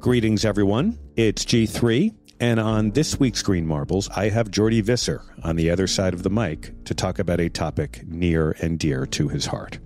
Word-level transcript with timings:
Greetings, 0.00 0.46
everyone. 0.46 0.98
It's 1.16 1.44
G3, 1.44 2.14
and 2.40 2.58
on 2.58 2.92
this 2.92 3.20
week's 3.20 3.42
Grey 3.42 3.60
Matters, 3.60 4.08
I 4.08 4.30
have 4.30 4.50
Jordi 4.50 4.82
Visser 4.82 5.20
on 5.44 5.56
the 5.56 5.68
other 5.68 5.86
side 5.86 6.14
of 6.14 6.22
the 6.22 6.30
mic 6.30 6.72
to 6.86 6.94
talk 6.94 7.18
about 7.18 7.38
a 7.38 7.50
topic 7.50 8.08
near 8.08 8.52
and 8.62 8.78
dear 8.78 9.04
to 9.04 9.28
his 9.28 9.44
heart. 9.44 9.78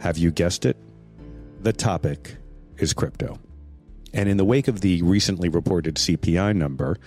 Have 0.00 0.18
you 0.18 0.30
guessed 0.30 0.66
it? 0.66 0.76
The 1.62 1.72
topic 1.72 2.36
is 2.76 2.92
crypto. 2.92 3.38
And 4.12 4.28
in 4.28 4.36
the 4.36 4.44
wake 4.44 4.68
of 4.68 4.82
the 4.82 5.00
recently 5.00 5.48
reported 5.48 5.94
CPI 5.94 6.54
number, 6.54 6.98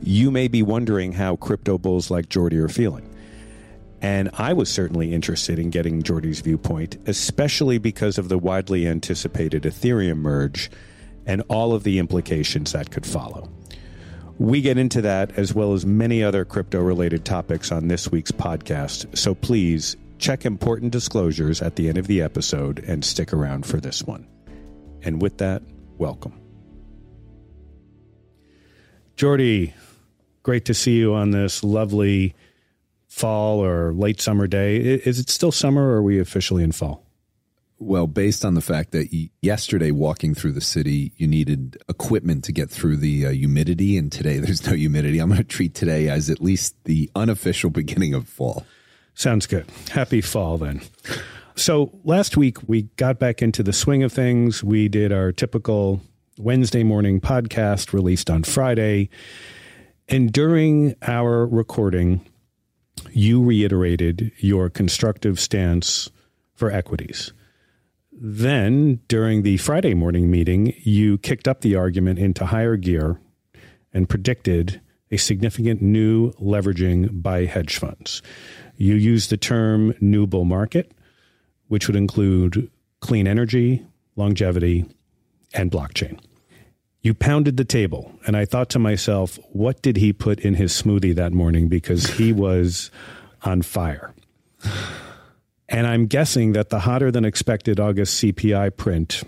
you 0.00 0.30
may 0.30 0.48
be 0.48 0.62
wondering 0.62 1.12
how 1.12 1.36
crypto 1.36 1.76
bulls 1.76 2.10
like 2.10 2.30
Jordi 2.30 2.56
are 2.56 2.70
feeling. 2.70 3.14
And 4.00 4.30
I 4.32 4.54
was 4.54 4.70
certainly 4.70 5.12
interested 5.12 5.58
in 5.58 5.68
getting 5.68 6.02
Jordi's 6.02 6.40
viewpoint, 6.40 6.96
especially 7.06 7.76
because 7.76 8.16
of 8.16 8.30
the 8.30 8.38
widely 8.38 8.88
anticipated 8.88 9.64
Ethereum 9.64 10.20
merge 10.20 10.70
and 11.26 11.42
all 11.48 11.74
of 11.74 11.82
the 11.82 11.98
implications 11.98 12.72
that 12.72 12.90
could 12.90 13.06
follow. 13.06 13.50
We 14.38 14.60
get 14.60 14.78
into 14.78 15.00
that 15.02 15.38
as 15.38 15.54
well 15.54 15.72
as 15.72 15.86
many 15.86 16.22
other 16.22 16.44
crypto 16.44 16.80
related 16.80 17.24
topics 17.24 17.72
on 17.72 17.88
this 17.88 18.10
week's 18.10 18.32
podcast, 18.32 19.16
so 19.16 19.34
please 19.34 19.96
check 20.18 20.44
important 20.44 20.92
disclosures 20.92 21.62
at 21.62 21.76
the 21.76 21.88
end 21.88 21.98
of 21.98 22.06
the 22.06 22.22
episode 22.22 22.78
and 22.80 23.04
stick 23.04 23.32
around 23.32 23.66
for 23.66 23.78
this 23.78 24.02
one. 24.02 24.26
And 25.02 25.20
with 25.20 25.38
that, 25.38 25.62
welcome. 25.98 26.40
Jordi, 29.16 29.72
great 30.42 30.66
to 30.66 30.74
see 30.74 30.96
you 30.98 31.14
on 31.14 31.30
this 31.30 31.64
lovely 31.64 32.34
fall 33.08 33.64
or 33.64 33.94
late 33.94 34.20
summer 34.20 34.46
day. 34.46 34.76
Is 34.76 35.18
it 35.18 35.30
still 35.30 35.52
summer 35.52 35.88
or 35.88 35.96
are 35.96 36.02
we 36.02 36.18
officially 36.18 36.62
in 36.62 36.72
fall? 36.72 37.05
Well, 37.78 38.06
based 38.06 38.44
on 38.44 38.54
the 38.54 38.62
fact 38.62 38.92
that 38.92 39.08
yesterday 39.42 39.90
walking 39.90 40.34
through 40.34 40.52
the 40.52 40.62
city, 40.62 41.12
you 41.16 41.26
needed 41.26 41.76
equipment 41.88 42.44
to 42.44 42.52
get 42.52 42.70
through 42.70 42.96
the 42.96 43.26
uh, 43.26 43.30
humidity, 43.30 43.98
and 43.98 44.10
today 44.10 44.38
there's 44.40 44.66
no 44.66 44.72
humidity. 44.72 45.18
I'm 45.18 45.28
going 45.28 45.38
to 45.38 45.44
treat 45.44 45.74
today 45.74 46.08
as 46.08 46.30
at 46.30 46.40
least 46.40 46.74
the 46.84 47.10
unofficial 47.14 47.70
beginning 47.70 48.14
of 48.14 48.28
fall. 48.28 48.66
Sounds 49.14 49.46
good. 49.46 49.66
Happy 49.90 50.20
fall 50.20 50.58
then. 50.58 50.80
So 51.54 51.90
last 52.04 52.36
week 52.36 52.58
we 52.68 52.82
got 52.96 53.18
back 53.18 53.40
into 53.40 53.62
the 53.62 53.72
swing 53.72 54.02
of 54.02 54.12
things. 54.12 54.62
We 54.62 54.88
did 54.88 55.10
our 55.10 55.32
typical 55.32 56.02
Wednesday 56.38 56.82
morning 56.82 57.18
podcast 57.20 57.94
released 57.94 58.28
on 58.28 58.42
Friday. 58.42 59.08
And 60.06 60.30
during 60.30 60.94
our 61.00 61.46
recording, 61.46 62.26
you 63.10 63.42
reiterated 63.42 64.32
your 64.38 64.68
constructive 64.68 65.40
stance 65.40 66.10
for 66.54 66.70
equities. 66.70 67.32
Then, 68.18 69.00
during 69.08 69.42
the 69.42 69.58
Friday 69.58 69.92
morning 69.92 70.30
meeting, 70.30 70.72
you 70.82 71.18
kicked 71.18 71.46
up 71.46 71.60
the 71.60 71.76
argument 71.76 72.18
into 72.18 72.46
higher 72.46 72.76
gear 72.76 73.20
and 73.92 74.08
predicted 74.08 74.80
a 75.10 75.18
significant 75.18 75.82
new 75.82 76.32
leveraging 76.32 77.22
by 77.22 77.44
hedge 77.44 77.76
funds. 77.76 78.22
You 78.76 78.94
used 78.94 79.28
the 79.28 79.36
term 79.36 79.94
new 80.00 80.26
bull 80.26 80.46
market, 80.46 80.92
which 81.68 81.86
would 81.86 81.96
include 81.96 82.70
clean 83.00 83.26
energy, 83.26 83.84
longevity, 84.16 84.86
and 85.52 85.70
blockchain. 85.70 86.18
You 87.02 87.12
pounded 87.12 87.58
the 87.58 87.64
table, 87.64 88.18
and 88.26 88.34
I 88.34 88.46
thought 88.46 88.70
to 88.70 88.78
myself, 88.78 89.38
what 89.52 89.82
did 89.82 89.98
he 89.98 90.14
put 90.14 90.40
in 90.40 90.54
his 90.54 90.72
smoothie 90.72 91.14
that 91.14 91.32
morning? 91.32 91.68
Because 91.68 92.06
he 92.06 92.32
was 92.32 92.90
on 93.42 93.60
fire. 93.60 94.14
And 95.68 95.86
I'm 95.86 96.06
guessing 96.06 96.52
that 96.52 96.70
the 96.70 96.80
hotter 96.80 97.10
than 97.10 97.24
expected 97.24 97.80
August 97.80 98.22
CPI 98.22 98.76
print, 98.76 99.22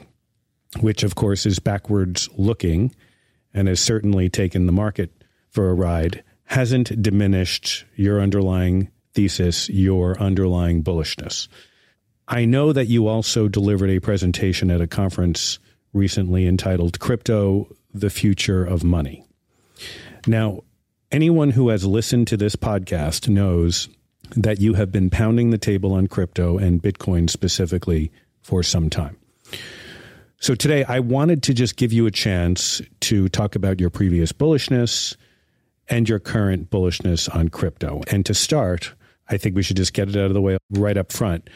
which 0.80 1.02
of 1.02 1.14
course 1.14 1.46
is 1.46 1.58
backwards 1.58 2.28
looking 2.36 2.94
and 3.52 3.66
has 3.68 3.80
certainly 3.80 4.28
taken 4.28 4.66
the 4.66 4.72
market 4.72 5.10
for 5.50 5.70
a 5.70 5.74
ride, 5.74 6.22
hasn't 6.44 7.02
diminished 7.02 7.84
your 7.96 8.20
underlying 8.20 8.88
thesis, 9.14 9.68
your 9.68 10.18
underlying 10.20 10.82
bullishness. 10.82 11.48
I 12.28 12.44
know 12.44 12.72
that 12.72 12.86
you 12.86 13.08
also 13.08 13.48
delivered 13.48 13.90
a 13.90 14.00
presentation 14.00 14.70
at 14.70 14.80
a 14.80 14.86
conference 14.86 15.58
recently 15.92 16.46
entitled 16.46 17.00
Crypto, 17.00 17.74
the 17.92 18.10
Future 18.10 18.64
of 18.64 18.84
Money. 18.84 19.24
Now, 20.26 20.60
anyone 21.10 21.50
who 21.50 21.70
has 21.70 21.86
listened 21.86 22.28
to 22.28 22.36
this 22.36 22.54
podcast 22.54 23.28
knows 23.28 23.88
that 24.36 24.60
you 24.60 24.74
have 24.74 24.92
been 24.92 25.10
pounding 25.10 25.50
the 25.50 25.58
table 25.58 25.92
on 25.92 26.06
crypto 26.06 26.58
and 26.58 26.82
Bitcoin 26.82 27.30
specifically 27.30 28.10
for 28.42 28.62
some 28.62 28.90
time. 28.90 29.16
So 30.40 30.54
today 30.54 30.84
I 30.84 31.00
wanted 31.00 31.42
to 31.44 31.54
just 31.54 31.76
give 31.76 31.92
you 31.92 32.06
a 32.06 32.10
chance 32.10 32.80
to 33.00 33.28
talk 33.28 33.56
about 33.56 33.80
your 33.80 33.90
previous 33.90 34.32
bullishness 34.32 35.16
and 35.88 36.08
your 36.08 36.18
current 36.18 36.70
bullishness 36.70 37.34
on 37.34 37.48
crypto. 37.48 38.02
And 38.08 38.24
to 38.26 38.34
start, 38.34 38.94
I 39.28 39.36
think 39.36 39.56
we 39.56 39.62
should 39.62 39.76
just 39.76 39.94
get 39.94 40.08
it 40.08 40.16
out 40.16 40.26
of 40.26 40.34
the 40.34 40.40
way 40.40 40.58
right 40.70 40.96
up 40.96 41.10
front. 41.10 41.48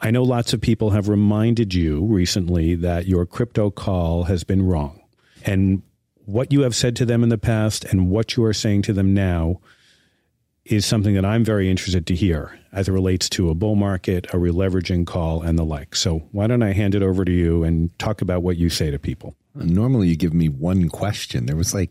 I 0.00 0.10
know 0.10 0.22
lots 0.22 0.52
of 0.52 0.60
people 0.60 0.90
have 0.90 1.08
reminded 1.08 1.74
you 1.74 2.04
recently 2.06 2.74
that 2.76 3.06
your 3.06 3.26
crypto 3.26 3.70
call 3.70 4.24
has 4.24 4.44
been 4.44 4.62
wrong. 4.62 5.00
And 5.44 5.82
what 6.24 6.52
you 6.52 6.62
have 6.62 6.74
said 6.74 6.96
to 6.96 7.04
them 7.04 7.22
in 7.22 7.28
the 7.28 7.38
past 7.38 7.84
and 7.84 8.08
what 8.08 8.36
you 8.36 8.44
are 8.44 8.52
saying 8.52 8.82
to 8.82 8.92
them 8.92 9.12
now 9.12 9.60
is 10.64 10.86
something 10.86 11.14
that 11.14 11.24
I'm 11.24 11.44
very 11.44 11.70
interested 11.70 12.06
to 12.06 12.14
hear 12.14 12.58
as 12.72 12.88
it 12.88 12.92
relates 12.92 13.28
to 13.30 13.50
a 13.50 13.54
bull 13.54 13.74
market, 13.74 14.26
a 14.26 14.36
releveraging 14.36 15.06
call, 15.06 15.42
and 15.42 15.58
the 15.58 15.64
like. 15.64 15.94
So, 15.94 16.20
why 16.32 16.46
don't 16.46 16.62
I 16.62 16.72
hand 16.72 16.94
it 16.94 17.02
over 17.02 17.24
to 17.24 17.32
you 17.32 17.64
and 17.64 17.96
talk 17.98 18.22
about 18.22 18.42
what 18.42 18.56
you 18.56 18.70
say 18.70 18.90
to 18.90 18.98
people? 18.98 19.34
Normally, 19.54 20.08
you 20.08 20.16
give 20.16 20.32
me 20.32 20.48
one 20.48 20.88
question. 20.88 21.44
There 21.44 21.56
was 21.56 21.74
like 21.74 21.90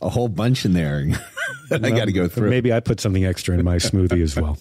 a 0.00 0.08
whole 0.08 0.28
bunch 0.28 0.64
in 0.64 0.72
there. 0.72 1.04
I 1.70 1.78
well, 1.78 1.90
got 1.90 2.06
to 2.06 2.12
go 2.12 2.28
through. 2.28 2.48
Maybe 2.48 2.72
I 2.72 2.80
put 2.80 3.00
something 3.00 3.24
extra 3.24 3.54
in 3.54 3.64
my 3.64 3.76
smoothie 3.76 4.22
as 4.22 4.36
well. 4.36 4.56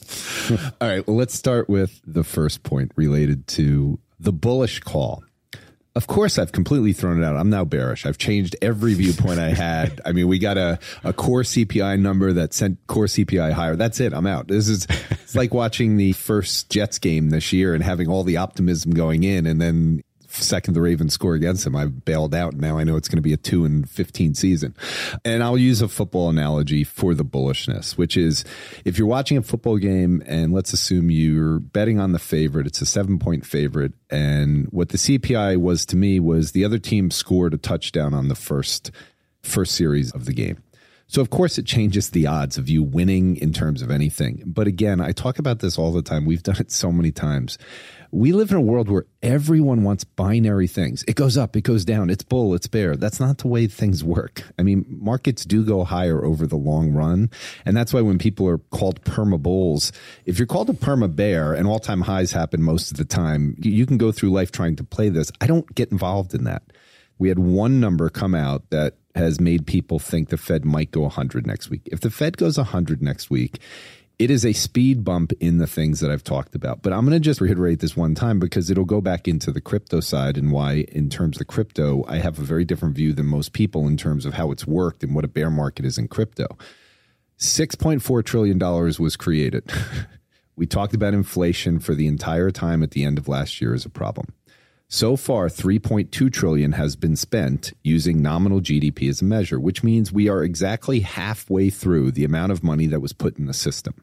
All 0.81 0.87
right. 0.87 1.05
Well, 1.07 1.15
let's 1.15 1.33
start 1.33 1.69
with 1.69 2.01
the 2.05 2.23
first 2.23 2.63
point 2.63 2.91
related 2.95 3.47
to 3.49 3.99
the 4.19 4.33
bullish 4.33 4.79
call. 4.79 5.23
Of 5.95 6.07
course, 6.07 6.37
I've 6.37 6.51
completely 6.51 6.91
thrown 6.91 7.23
it 7.23 7.25
out. 7.25 7.37
I'm 7.37 7.49
now 7.49 7.63
bearish. 7.63 8.05
I've 8.05 8.17
changed 8.17 8.57
every 8.61 8.93
viewpoint 8.95 9.39
I 9.39 9.49
had. 9.53 10.01
I 10.05 10.11
mean, 10.11 10.27
we 10.27 10.39
got 10.39 10.57
a, 10.57 10.77
a 11.05 11.13
core 11.13 11.43
CPI 11.43 11.97
number 11.99 12.33
that 12.33 12.53
sent 12.53 12.85
core 12.87 13.05
CPI 13.05 13.53
higher. 13.53 13.77
That's 13.77 14.01
it. 14.01 14.13
I'm 14.13 14.27
out. 14.27 14.49
This 14.49 14.67
is 14.67 14.87
it's 15.11 15.35
like 15.35 15.53
watching 15.53 15.95
the 15.95 16.11
first 16.11 16.69
Jets 16.69 16.99
game 16.99 17.29
this 17.29 17.53
year 17.53 17.73
and 17.73 17.81
having 17.81 18.09
all 18.09 18.23
the 18.23 18.37
optimism 18.37 18.91
going 18.91 19.23
in, 19.23 19.45
and 19.45 19.61
then 19.61 20.03
second 20.43 20.73
the 20.73 20.81
Ravens 20.81 21.13
score 21.13 21.35
against 21.35 21.65
him, 21.65 21.75
I 21.75 21.85
bailed 21.85 22.35
out. 22.35 22.53
Now 22.53 22.77
I 22.77 22.83
know 22.83 22.95
it's 22.95 23.07
going 23.07 23.17
to 23.17 23.21
be 23.21 23.33
a 23.33 23.37
two 23.37 23.65
and 23.65 23.89
fifteen 23.89 24.33
season. 24.33 24.75
And 25.23 25.43
I'll 25.43 25.57
use 25.57 25.81
a 25.81 25.87
football 25.87 26.29
analogy 26.29 26.83
for 26.83 27.13
the 27.13 27.25
bullishness, 27.25 27.97
which 27.97 28.17
is 28.17 28.43
if 28.83 28.97
you're 28.97 29.07
watching 29.07 29.37
a 29.37 29.41
football 29.41 29.77
game 29.77 30.23
and 30.25 30.53
let's 30.53 30.73
assume 30.73 31.11
you're 31.11 31.59
betting 31.59 31.99
on 31.99 32.11
the 32.11 32.19
favorite, 32.19 32.67
it's 32.67 32.81
a 32.81 32.85
seven 32.85 33.19
point 33.19 33.45
favorite, 33.45 33.93
and 34.09 34.67
what 34.71 34.89
the 34.89 34.97
CPI 34.97 35.57
was 35.57 35.85
to 35.87 35.95
me 35.95 36.19
was 36.19 36.51
the 36.51 36.65
other 36.65 36.79
team 36.79 37.11
scored 37.11 37.53
a 37.53 37.57
touchdown 37.57 38.13
on 38.13 38.27
the 38.27 38.35
first 38.35 38.91
first 39.41 39.75
series 39.75 40.11
of 40.11 40.25
the 40.25 40.33
game. 40.33 40.57
So, 41.07 41.21
of 41.21 41.29
course, 41.29 41.57
it 41.57 41.65
changes 41.65 42.09
the 42.09 42.27
odds 42.27 42.57
of 42.57 42.67
you 42.67 42.81
winning 42.81 43.37
in 43.37 43.53
terms 43.53 43.81
of 43.81 43.91
anything. 43.91 44.41
But 44.45 44.67
again, 44.67 44.99
I 44.99 45.11
talk 45.11 45.37
about 45.37 45.59
this 45.59 45.77
all 45.77 45.91
the 45.91 46.01
time. 46.01 46.25
We've 46.25 46.43
done 46.43 46.57
it 46.59 46.71
so 46.71 46.91
many 46.91 47.11
times 47.11 47.57
we 48.15 48.31
live 48.31 48.49
in 48.49 48.55
a 48.55 48.61
world 48.61 48.87
where 48.87 49.05
everyone 49.21 49.83
wants 49.83 50.05
binary 50.05 50.67
things. 50.67 51.03
It 51.05 51.17
goes 51.17 51.37
up, 51.37 51.57
it 51.57 51.63
goes 51.63 51.83
down, 51.83 52.09
it's 52.09 52.23
bull, 52.23 52.55
it's 52.55 52.65
bear. 52.65 52.95
That's 52.95 53.19
not 53.19 53.39
the 53.39 53.49
way 53.49 53.67
things 53.67 54.05
work. 54.05 54.41
I 54.57 54.63
mean, 54.63 54.85
markets 54.87 55.43
do 55.43 55.65
go 55.65 55.83
higher 55.83 56.23
over 56.23 56.47
the 56.47 56.55
long 56.55 56.93
run. 56.93 57.29
And 57.65 57.75
that's 57.75 57.93
why 57.93 57.99
when 57.99 58.17
people 58.17 58.47
are 58.47 58.59
called 58.59 59.01
perma 59.03 59.41
bulls, 59.41 59.91
if 60.25 60.39
you're 60.39 60.45
called 60.45 60.69
a 60.69 60.73
perma 60.73 61.13
bear 61.13 61.53
and 61.53 61.67
all 61.67 61.77
time 61.77 62.01
highs 62.01 62.31
happen 62.31 62.61
most 62.61 62.89
of 62.89 62.95
the 62.95 63.03
time, 63.03 63.57
you 63.59 63.85
can 63.85 63.97
go 63.97 64.13
through 64.13 64.31
life 64.31 64.49
trying 64.49 64.77
to 64.77 64.85
play 64.85 65.09
this. 65.09 65.29
I 65.41 65.47
don't 65.47 65.75
get 65.75 65.91
involved 65.91 66.33
in 66.33 66.45
that. 66.45 66.63
We 67.17 67.27
had 67.27 67.39
one 67.39 67.81
number 67.81 68.09
come 68.09 68.33
out 68.33 68.69
that 68.69 68.95
has 69.15 69.39
made 69.39 69.65
people 69.65 69.97
think 69.97 70.29
the 70.29 70.37
Fed 70.37 70.65
might 70.65 70.91
go 70.91 71.01
100 71.01 71.47
next 71.47 71.69
week. 71.69 71.81
If 71.85 72.01
the 72.01 72.11
Fed 72.11 72.37
goes 72.37 72.57
100 72.57 73.01
next 73.01 73.29
week, 73.29 73.59
it 74.17 74.31
is 74.31 74.45
a 74.45 74.53
speed 74.53 75.03
bump 75.03 75.33
in 75.39 75.57
the 75.57 75.67
things 75.67 75.99
that 75.99 76.09
I've 76.09 76.23
talked 76.23 76.55
about. 76.55 76.81
But 76.81 76.93
I'm 76.93 77.05
going 77.05 77.13
to 77.13 77.19
just 77.19 77.41
reiterate 77.41 77.79
this 77.79 77.97
one 77.97 78.15
time 78.15 78.39
because 78.39 78.69
it'll 78.69 78.85
go 78.85 79.01
back 79.01 79.27
into 79.27 79.51
the 79.51 79.61
crypto 79.61 79.99
side 79.99 80.37
and 80.37 80.51
why, 80.51 80.85
in 80.89 81.09
terms 81.09 81.39
of 81.39 81.47
crypto, 81.47 82.05
I 82.07 82.17
have 82.17 82.39
a 82.39 82.43
very 82.43 82.63
different 82.63 82.95
view 82.95 83.13
than 83.13 83.25
most 83.25 83.51
people 83.51 83.87
in 83.87 83.97
terms 83.97 84.25
of 84.25 84.35
how 84.35 84.51
it's 84.51 84.65
worked 84.65 85.03
and 85.03 85.13
what 85.13 85.25
a 85.25 85.29
bear 85.29 85.49
market 85.49 85.85
is 85.85 85.97
in 85.97 86.07
crypto. 86.07 86.47
$6.4 87.39 88.23
trillion 88.23 88.57
was 88.57 89.17
created. 89.17 89.69
we 90.55 90.65
talked 90.65 90.93
about 90.93 91.13
inflation 91.13 91.79
for 91.79 91.93
the 91.93 92.07
entire 92.07 92.51
time 92.51 92.83
at 92.83 92.91
the 92.91 93.03
end 93.03 93.17
of 93.17 93.27
last 93.27 93.59
year 93.59 93.73
as 93.73 93.85
a 93.85 93.89
problem. 93.89 94.33
So 94.95 95.17
far, 95.17 95.49
3.2 95.49 96.31
trillion 96.31 96.71
has 96.71 96.95
been 96.95 97.17
spent 97.17 97.73
using 97.83 98.21
nominal 98.21 98.61
GDP 98.61 99.09
as 99.09 99.21
a 99.21 99.25
measure, 99.25 99.59
which 99.59 99.83
means 99.83 100.13
we 100.13 100.29
are 100.29 100.41
exactly 100.41 101.01
halfway 101.01 101.69
through 101.69 102.11
the 102.11 102.23
amount 102.23 102.53
of 102.53 102.63
money 102.63 102.87
that 102.87 103.01
was 103.01 103.11
put 103.11 103.37
in 103.37 103.45
the 103.45 103.53
system. 103.53 103.93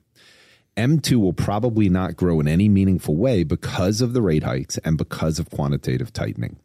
M2 0.77 1.17
will 1.17 1.33
probably 1.33 1.89
not 1.89 2.15
grow 2.17 2.41
in 2.41 2.47
any 2.47 2.69
meaningful 2.69 3.17
way 3.17 3.43
because 3.43 4.03
of 4.03 4.13
the 4.13 4.21
rate 4.21 4.43
hikes 4.43 4.77
and 4.85 4.99
because 4.99 5.39
of 5.39 5.49
quantitative 5.49 6.13
tightening. 6.13 6.59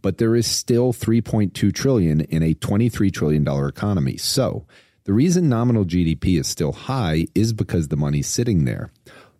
But 0.00 0.18
there 0.18 0.36
is 0.36 0.46
still 0.46 0.92
3.2 0.92 1.74
trillion 1.74 2.20
in 2.20 2.44
a 2.44 2.54
23 2.54 3.10
trillion 3.10 3.42
dollar 3.42 3.66
economy. 3.66 4.16
So, 4.16 4.64
the 5.06 5.12
reason 5.12 5.48
nominal 5.48 5.84
GDP 5.84 6.38
is 6.38 6.46
still 6.46 6.70
high 6.70 7.26
is 7.34 7.52
because 7.52 7.88
the 7.88 7.96
money's 7.96 8.28
sitting 8.28 8.64
there. 8.64 8.92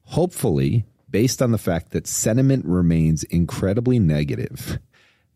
Hopefully, 0.06 0.84
based 1.12 1.40
on 1.40 1.52
the 1.52 1.58
fact 1.58 1.92
that 1.92 2.08
sentiment 2.08 2.64
remains 2.64 3.22
incredibly 3.24 4.00
negative, 4.00 4.80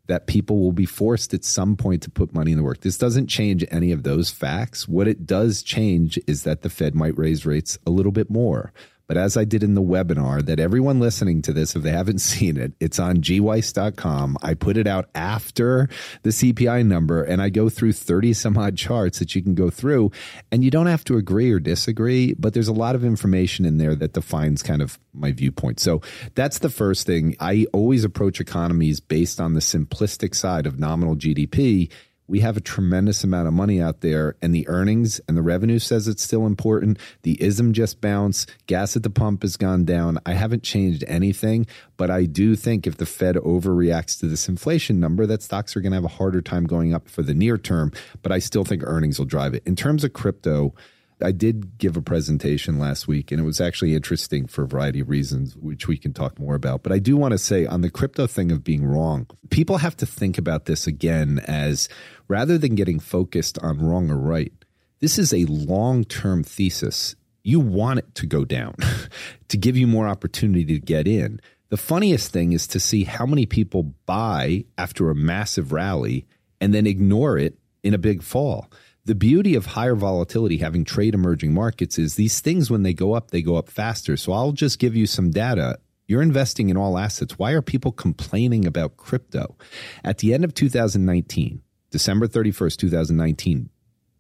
that 0.07 0.27
people 0.27 0.59
will 0.59 0.73
be 0.73 0.87
forced 0.87 1.35
at 1.35 1.45
some 1.45 1.77
point 1.77 2.03
to 2.03 2.11
put 2.11 2.35
money 2.35 2.51
in 2.53 2.59
the 2.59 2.65
work. 2.65 2.81
This 2.81 2.99
doesn't 2.99 3.29
change 3.29 3.65
any 3.71 3.93
of 3.93 4.03
those 4.03 4.31
facts. 4.31 4.89
What 4.89 5.07
it 5.07 5.27
does 5.27 5.63
change 5.63 6.19
is 6.27 6.43
that 6.45 6.63
the 6.63 6.71
Fed 6.71 6.95
might 6.95 7.19
raise 7.19 7.45
rates 7.47 7.79
a 7.87 7.91
little 7.91 8.13
bit 8.13 8.31
more. 8.31 8.73
But 9.09 9.17
as 9.17 9.37
I 9.37 9.45
did 9.45 9.63
in 9.63 9.75
the 9.75 9.83
webinar, 9.83 10.45
that 10.47 10.59
everyone 10.59 10.99
listening 10.99 11.43
to 11.43 11.53
this, 11.53 11.77
if 11.77 11.83
they 11.83 11.91
haven't 11.91 12.19
seen 12.21 12.57
it, 12.57 12.73
it's 12.81 12.99
on 12.99 13.19
gweiss.com. 13.19 14.37
I 14.43 14.55
put 14.55 14.77
it 14.77 14.87
out 14.87 15.09
after 15.15 15.89
the 16.23 16.31
CPI 16.31 16.85
number 16.85 17.23
and 17.23 17.41
I 17.41 17.49
go 17.49 17.69
through 17.69 17.93
30 17.93 18.33
some 18.33 18.57
odd 18.59 18.77
charts 18.77 19.19
that 19.19 19.35
you 19.35 19.43
can 19.43 19.55
go 19.55 19.71
through. 19.71 20.11
And 20.51 20.65
you 20.65 20.71
don't 20.71 20.87
have 20.87 21.05
to 21.05 21.17
agree 21.17 21.53
or 21.53 21.61
disagree, 21.61 22.35
but 22.35 22.55
there's 22.55 22.69
a 22.69 22.73
lot 22.73 22.95
of 22.95 23.05
information 23.05 23.65
in 23.65 23.79
there 23.79 23.95
that 23.95 24.13
defines 24.13 24.63
kind 24.63 24.83
of 24.83 24.99
my 25.13 25.33
viewpoint. 25.33 25.81
So 25.81 26.03
that's 26.35 26.59
the 26.59 26.69
first 26.69 27.07
thing. 27.07 27.37
I 27.41 27.67
always 27.73 28.05
approach 28.05 28.41
economies 28.41 29.01
based 29.01 29.41
on 29.41 29.55
the 29.55 29.61
simplistic 29.61 30.35
side 30.35 30.67
of 30.67 30.79
nominal 30.79 31.17
GDP 31.17 31.91
we 32.29 32.41
have 32.41 32.57
a 32.57 32.61
tremendous 32.61 33.25
amount 33.25 33.49
of 33.49 33.55
money 33.55 33.81
out 33.81 34.01
there 34.01 34.37
and 34.43 34.55
the 34.55 34.67
earnings 34.69 35.21
and 35.29 35.37
the 35.37 35.43
revenue 35.43 35.79
says 35.79 36.09
it's 36.09 36.23
still 36.23 36.47
important. 36.47 36.99
The 37.23 37.41
ISM 37.41 37.73
just 37.73 38.01
bounced. 38.01 38.51
Gas 38.67 38.97
at 38.97 39.03
the 39.03 39.11
pump 39.11 39.43
has 39.43 39.57
gone 39.57 39.85
down. 39.85 40.19
I 40.27 40.33
haven't 40.33 40.63
changed 40.63 41.05
anything, 41.07 41.67
but 41.97 42.11
I 42.11 42.25
do 42.25 42.57
think 42.57 42.87
if 42.87 42.97
the 42.97 43.07
Fed 43.07 43.37
overreacts 43.37 44.19
to 44.21 44.27
this 44.27 44.49
inflation 44.49 45.01
number, 45.01 45.27
that 45.27 45.43
stocks 45.43 45.77
are 45.77 45.81
going 45.81 45.93
to 45.93 45.97
have 45.97 46.05
a 46.05 46.09
harder 46.09 46.43
time 46.43 46.65
going 46.65 46.95
up 46.95 47.09
for 47.09 47.23
the 47.23 47.35
near 47.35 47.59
term. 47.59 47.93
But 48.23 48.33
I 48.33 48.39
still 48.39 48.65
think 48.65 48.83
earnings 48.85 49.19
will 49.19 49.27
drive 49.27 49.55
it. 49.55 49.63
In 49.67 49.77
terms 49.77 50.05
of 50.05 50.13
crypto, 50.13 50.75
I 51.23 51.33
did 51.33 51.79
give 51.79 51.97
a 51.97 52.03
presentation 52.03 52.79
last 52.79 53.09
week, 53.09 53.31
and 53.31 53.41
it 53.41 53.45
was 53.45 53.61
actually 53.61 53.95
interesting 53.95 54.47
for 54.47 54.65
a 54.65 54.69
variety 54.69 55.01
of 55.01 55.09
reasons, 55.09 55.57
which 55.57 55.89
we 55.89 55.97
can 55.97 56.13
talk 56.13 56.39
more 56.39 56.55
about. 56.55 56.83
But 56.83 56.93
I 56.93 56.99
do 56.99 57.17
want 57.17 57.33
to 57.33 57.39
say 57.39 57.65
on 57.65 57.81
the 57.81 57.91
crypto 57.91 58.27
thing 58.27 58.53
of 58.53 58.63
being 58.63 58.85
wrong, 58.85 59.27
people 59.49 59.79
have 59.79 59.97
to 59.99 60.07
think 60.07 60.37
about 60.37 60.67
this 60.67 60.87
again 60.87 61.41
as 61.47 61.89
rather 62.29 62.59
than 62.59 62.75
getting 62.75 63.01
focused 63.01 63.59
on 63.61 63.79
wrong 63.79 64.11
or 64.11 64.19
right, 64.19 64.53
this 65.01 65.19
is 65.19 65.33
a 65.33 65.47
long 65.47 66.05
term 66.05 66.43
thesis. 66.45 67.17
You 67.43 67.61
want 67.61 68.01
it 68.01 68.15
to 68.17 68.27
go 68.27 68.45
down 68.45 68.75
to 69.49 69.57
give 69.57 69.77
you 69.77 69.87
more 69.87 70.09
opportunity 70.09 70.65
to 70.67 70.79
get 70.79 71.09
in. 71.09 71.41
The 71.71 71.77
funniest 71.77 72.31
thing 72.31 72.53
is 72.53 72.67
to 72.69 72.81
see 72.81 73.05
how 73.05 73.25
many 73.25 73.47
people 73.47 73.95
buy 74.05 74.65
after 74.77 75.11
a 75.11 75.15
massive 75.15 75.73
rally 75.73 76.27
and 76.61 76.75
then 76.75 76.87
ignore 76.87 77.39
it 77.39 77.59
in 77.83 77.95
a 77.95 77.99
big 77.99 78.23
fall 78.23 78.69
the 79.07 79.15
beauty 79.15 79.55
of 79.55 79.67
higher 79.67 79.95
volatility 79.95 80.59
having 80.59 80.85
trade 80.85 81.15
emerging 81.15 81.55
markets 81.55 81.97
is 81.97 82.17
these 82.17 82.41
things 82.41 82.71
when 82.71 82.83
they 82.83 82.93
go 82.93 83.13
up 83.13 83.31
they 83.31 83.41
go 83.41 83.55
up 83.55 83.71
faster. 83.71 84.17
So 84.17 84.33
i'll 84.33 84.53
just 84.53 84.79
give 84.79 84.97
you 84.97 85.07
some 85.07 85.31
data. 85.31 85.79
You're 86.09 86.23
investing 86.23 86.71
in 86.71 86.77
all 86.77 86.99
assets. 86.99 87.39
Why 87.39 87.53
are 87.53 87.63
people 87.63 87.91
complaining 87.91 88.65
about 88.65 88.97
crypto? 88.97 89.57
At 90.05 90.19
the 90.19 90.35
end 90.35 90.45
of 90.45 90.55
2019 90.55 91.63
december 91.91 92.27
31st 92.27 92.77
2019 92.77 93.71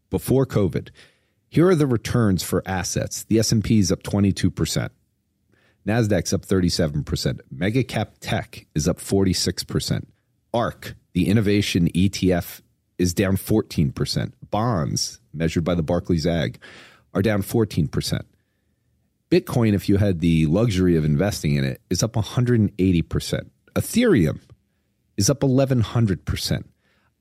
before 0.08 0.46
covid 0.46 0.90
here 1.48 1.68
are 1.68 1.74
the 1.74 1.86
returns 1.86 2.42
for 2.42 2.62
assets. 2.64 3.24
The 3.24 3.40
s&p 3.40 3.80
is 3.80 3.90
up 3.90 4.04
22% 4.04 4.90
nasdaq's 5.84 6.32
up 6.32 6.46
37% 6.46 7.40
mega 7.50 7.82
cap 7.82 8.14
tech 8.20 8.66
is 8.76 8.86
up 8.86 8.98
46% 8.98 10.04
ARK 10.54 10.94
the 11.12 11.28
innovation 11.28 11.88
etf 11.88 12.60
is 12.98 13.14
down 13.14 13.36
14%. 13.36 14.32
Bonds, 14.50 15.20
measured 15.32 15.64
by 15.64 15.74
the 15.74 15.82
Barclays 15.82 16.26
Ag, 16.26 16.58
are 17.14 17.22
down 17.22 17.42
14%. 17.42 18.22
Bitcoin, 19.30 19.74
if 19.74 19.88
you 19.88 19.96
had 19.96 20.20
the 20.20 20.46
luxury 20.46 20.96
of 20.96 21.04
investing 21.04 21.56
in 21.56 21.64
it, 21.64 21.80
is 21.90 22.02
up 22.02 22.12
180%. 22.12 23.50
Ethereum 23.74 24.40
is 25.16 25.28
up 25.28 25.40
1100%. 25.40 26.64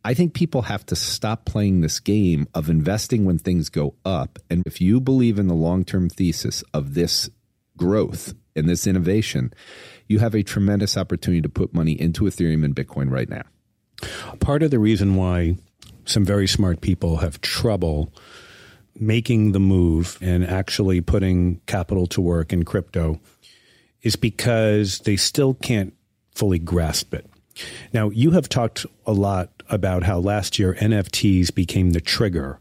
I 0.04 0.13
think 0.13 0.36
people 0.36 0.63
have 0.63 0.86
to 0.88 0.95
stop 0.95 1.45
playing 1.45 1.81
this 1.81 2.00
game 2.00 2.48
of 2.54 2.69
investing 2.69 3.25
when 3.25 3.39
things 3.39 3.69
go 3.69 3.95
up. 4.06 4.38
And 4.51 4.62
if 4.68 4.80
you 4.80 5.01
believe 5.01 5.39
in 5.39 5.48
the 5.48 5.56
long 5.56 5.83
term 5.83 6.10
thesis 6.10 6.63
of 6.75 6.94
this 6.94 7.27
growth 7.75 8.36
and 8.56 8.69
this 8.69 8.86
innovation, 8.86 9.51
you 10.07 10.19
have 10.19 10.36
a 10.36 10.44
tremendous 10.44 10.95
opportunity 10.95 11.42
to 11.42 11.50
put 11.50 11.74
money 11.74 12.00
into 12.00 12.25
Ethereum 12.25 12.63
and 12.63 12.75
Bitcoin 12.75 13.10
right 13.10 13.27
now. 13.27 13.42
Part 14.39 14.62
of 14.62 14.69
the 14.69 14.77
reason 14.77 15.16
why 15.16 15.57
some 16.06 16.25
very 16.25 16.48
smart 16.48 16.81
people 16.81 17.18
have 17.18 17.42
trouble 17.42 18.13
making 18.98 19.52
the 19.52 19.60
move 19.60 20.18
and 20.22 20.46
actually 20.46 21.02
putting 21.02 21.60
capital 21.66 22.07
to 22.07 22.22
work 22.22 22.54
in 22.54 22.63
crypto 22.63 23.19
is 24.02 24.16
because 24.16 25.00
they 25.00 25.16
still 25.16 25.54
can't 25.56 25.94
fully 26.31 26.60
grasp 26.60 27.13
it. 27.13 27.30
Now, 27.94 28.10
you 28.10 28.31
have 28.31 28.50
talked 28.50 28.86
a 29.06 29.13
lot 29.13 29.50
about 29.69 30.04
how 30.04 30.19
last 30.19 30.60
year 30.60 30.75
NFTs 30.75 31.54
became 31.54 31.92
the 31.92 32.02
trigger 32.02 32.60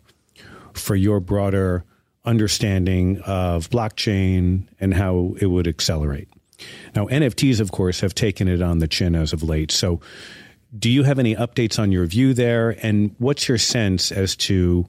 for 0.72 0.94
your 0.96 1.20
broader 1.20 1.84
understanding 2.24 3.20
of 3.26 3.68
blockchain 3.70 4.66
and 4.80 4.94
how 4.94 5.36
it 5.40 5.46
would 5.46 5.68
accelerate. 5.68 6.28
Now, 6.94 7.06
NFTs, 7.06 7.60
of 7.60 7.72
course, 7.72 8.00
have 8.00 8.14
taken 8.14 8.48
it 8.48 8.62
on 8.62 8.78
the 8.78 8.88
chin 8.88 9.14
as 9.14 9.32
of 9.32 9.42
late. 9.42 9.70
So, 9.70 10.00
do 10.76 10.90
you 10.90 11.02
have 11.04 11.18
any 11.18 11.34
updates 11.34 11.78
on 11.78 11.92
your 11.92 12.06
view 12.06 12.34
there? 12.34 12.76
And 12.82 13.14
what's 13.18 13.48
your 13.48 13.58
sense 13.58 14.10
as 14.10 14.36
to 14.36 14.86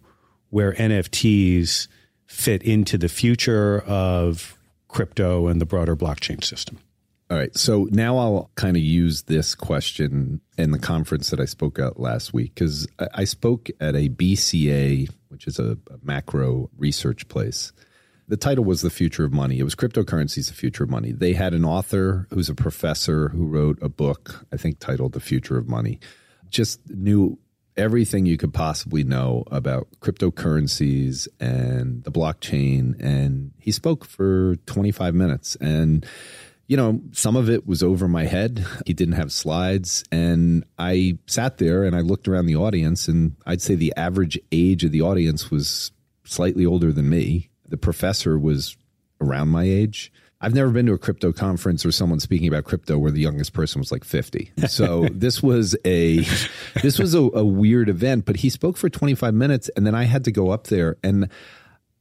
where 0.50 0.74
NFTs 0.74 1.88
fit 2.26 2.64
into 2.64 2.98
the 2.98 3.10
future 3.10 3.82
of 3.82 4.58
crypto 4.88 5.48
and 5.48 5.62
the 5.62 5.66
broader 5.66 5.96
blockchain 5.96 6.44
system? 6.44 6.80
All 7.30 7.38
right. 7.38 7.56
So 7.58 7.88
now 7.90 8.18
I'll 8.18 8.52
kind 8.56 8.78
of 8.78 8.84
use 8.84 9.24
this 9.24 9.56
question 9.56 10.42
in 10.58 10.72
the 10.72 10.80
conference 10.80 11.32
that 11.32 11.40
I 11.40 11.46
spoke 11.46 11.80
at 11.80 12.00
last 12.00 12.34
week 12.34 12.54
because 12.54 12.88
I 13.14 13.24
spoke 13.24 13.70
at 13.80 13.96
a 13.96 14.10
BCA, 14.10 15.10
which 15.30 15.48
is 15.48 15.58
a, 15.60 15.78
macro 16.04 16.70
research 16.78 17.28
place 17.28 17.74
the 18.28 18.38
title 18.38 18.64
was 18.64 18.82
The 18.82 18.90
Future 18.90 19.24
of 19.24 19.34
Money. 19.34 19.60
It 19.60 19.64
was 19.64 19.76
Cryptocurrencies, 19.76 20.48
The 20.48 20.54
Future 20.54 20.84
of 20.84 20.90
Money. 20.90 21.12
They 21.12 21.34
had 21.34 21.54
an 21.54 21.64
author 21.64 22.28
who's 22.32 22.50
a 22.50 22.56
professor 22.56 23.30
who 23.30 23.46
wrote 23.46 23.78
a 23.82 23.90
book, 23.90 24.46
I 24.52 24.58
think 24.58 24.80
titled 24.80 25.14
The 25.14 25.20
Future 25.20 25.58
of 25.58 25.68
Money. 25.68 26.00
Just 26.50 26.80
knew 26.90 27.38
everything 27.78 28.26
you 28.26 28.38
could 28.38 28.54
possibly 28.54 29.04
know 29.04 29.44
about 29.52 29.88
cryptocurrencies 30.00 31.28
and 31.40 32.04
the 32.04 32.12
blockchain. 32.12 33.00
And 33.00 33.52
he 33.60 33.72
spoke 33.72 34.06
for 34.06 34.56
25 34.66 35.14
minutes. 35.14 35.56
And, 35.58 36.06
you 36.68 36.78
know, 36.78 37.02
some 37.12 37.36
of 37.36 37.50
it 37.50 37.68
was 37.68 37.84
over 37.84 38.08
my 38.08 38.24
head. 38.24 38.66
He 38.88 38.94
didn't 38.94 39.16
have 39.16 39.32
slides. 39.32 40.04
And 40.12 40.64
I 40.80 41.20
sat 41.28 41.58
there 41.58 41.84
and 41.84 41.96
I 41.96 42.00
looked 42.00 42.28
around 42.28 42.48
the 42.48 42.56
audience, 42.56 43.08
and 43.08 43.36
I'd 43.46 43.62
say 43.62 43.76
the 43.76 43.94
average 43.96 44.40
age 44.52 44.84
of 44.84 44.92
the 44.92 45.02
audience 45.02 45.52
was 45.52 45.92
slightly 46.24 46.66
older 46.66 46.92
than 46.92 47.08
me 47.08 47.50
the 47.70 47.78
professor 47.78 48.38
was 48.38 48.78
around 49.22 49.50
my 49.50 49.64
age. 49.64 50.12
I've 50.42 50.54
never 50.54 50.70
been 50.70 50.86
to 50.88 50.94
a 50.94 50.98
crypto 50.98 51.32
conference 51.32 51.86
or 51.86 51.92
someone 51.92 52.20
speaking 52.20 52.48
about 52.48 52.66
crypto 52.66 52.98
where 52.98 53.12
the 53.12 53.22
youngest 53.22 53.54
person 53.54 53.80
was 53.80 53.92
like 53.92 54.04
50. 54.04 54.52
So 54.68 55.08
this 55.12 55.42
was 55.42 55.76
a 55.86 56.18
this 56.82 57.00
was 57.00 57.16
a, 57.16 57.22
a, 57.22 57.44
weird 57.44 57.90
event, 57.90 58.26
but 58.26 58.38
he 58.38 58.50
spoke 58.50 58.78
for 58.78 58.90
25 58.90 59.34
minutes 59.34 59.70
and 59.76 59.88
then 59.88 59.96
I 59.96 60.04
had 60.04 60.26
to 60.26 60.32
go 60.32 60.52
up 60.52 60.68
there 60.68 60.98
and 61.04 61.30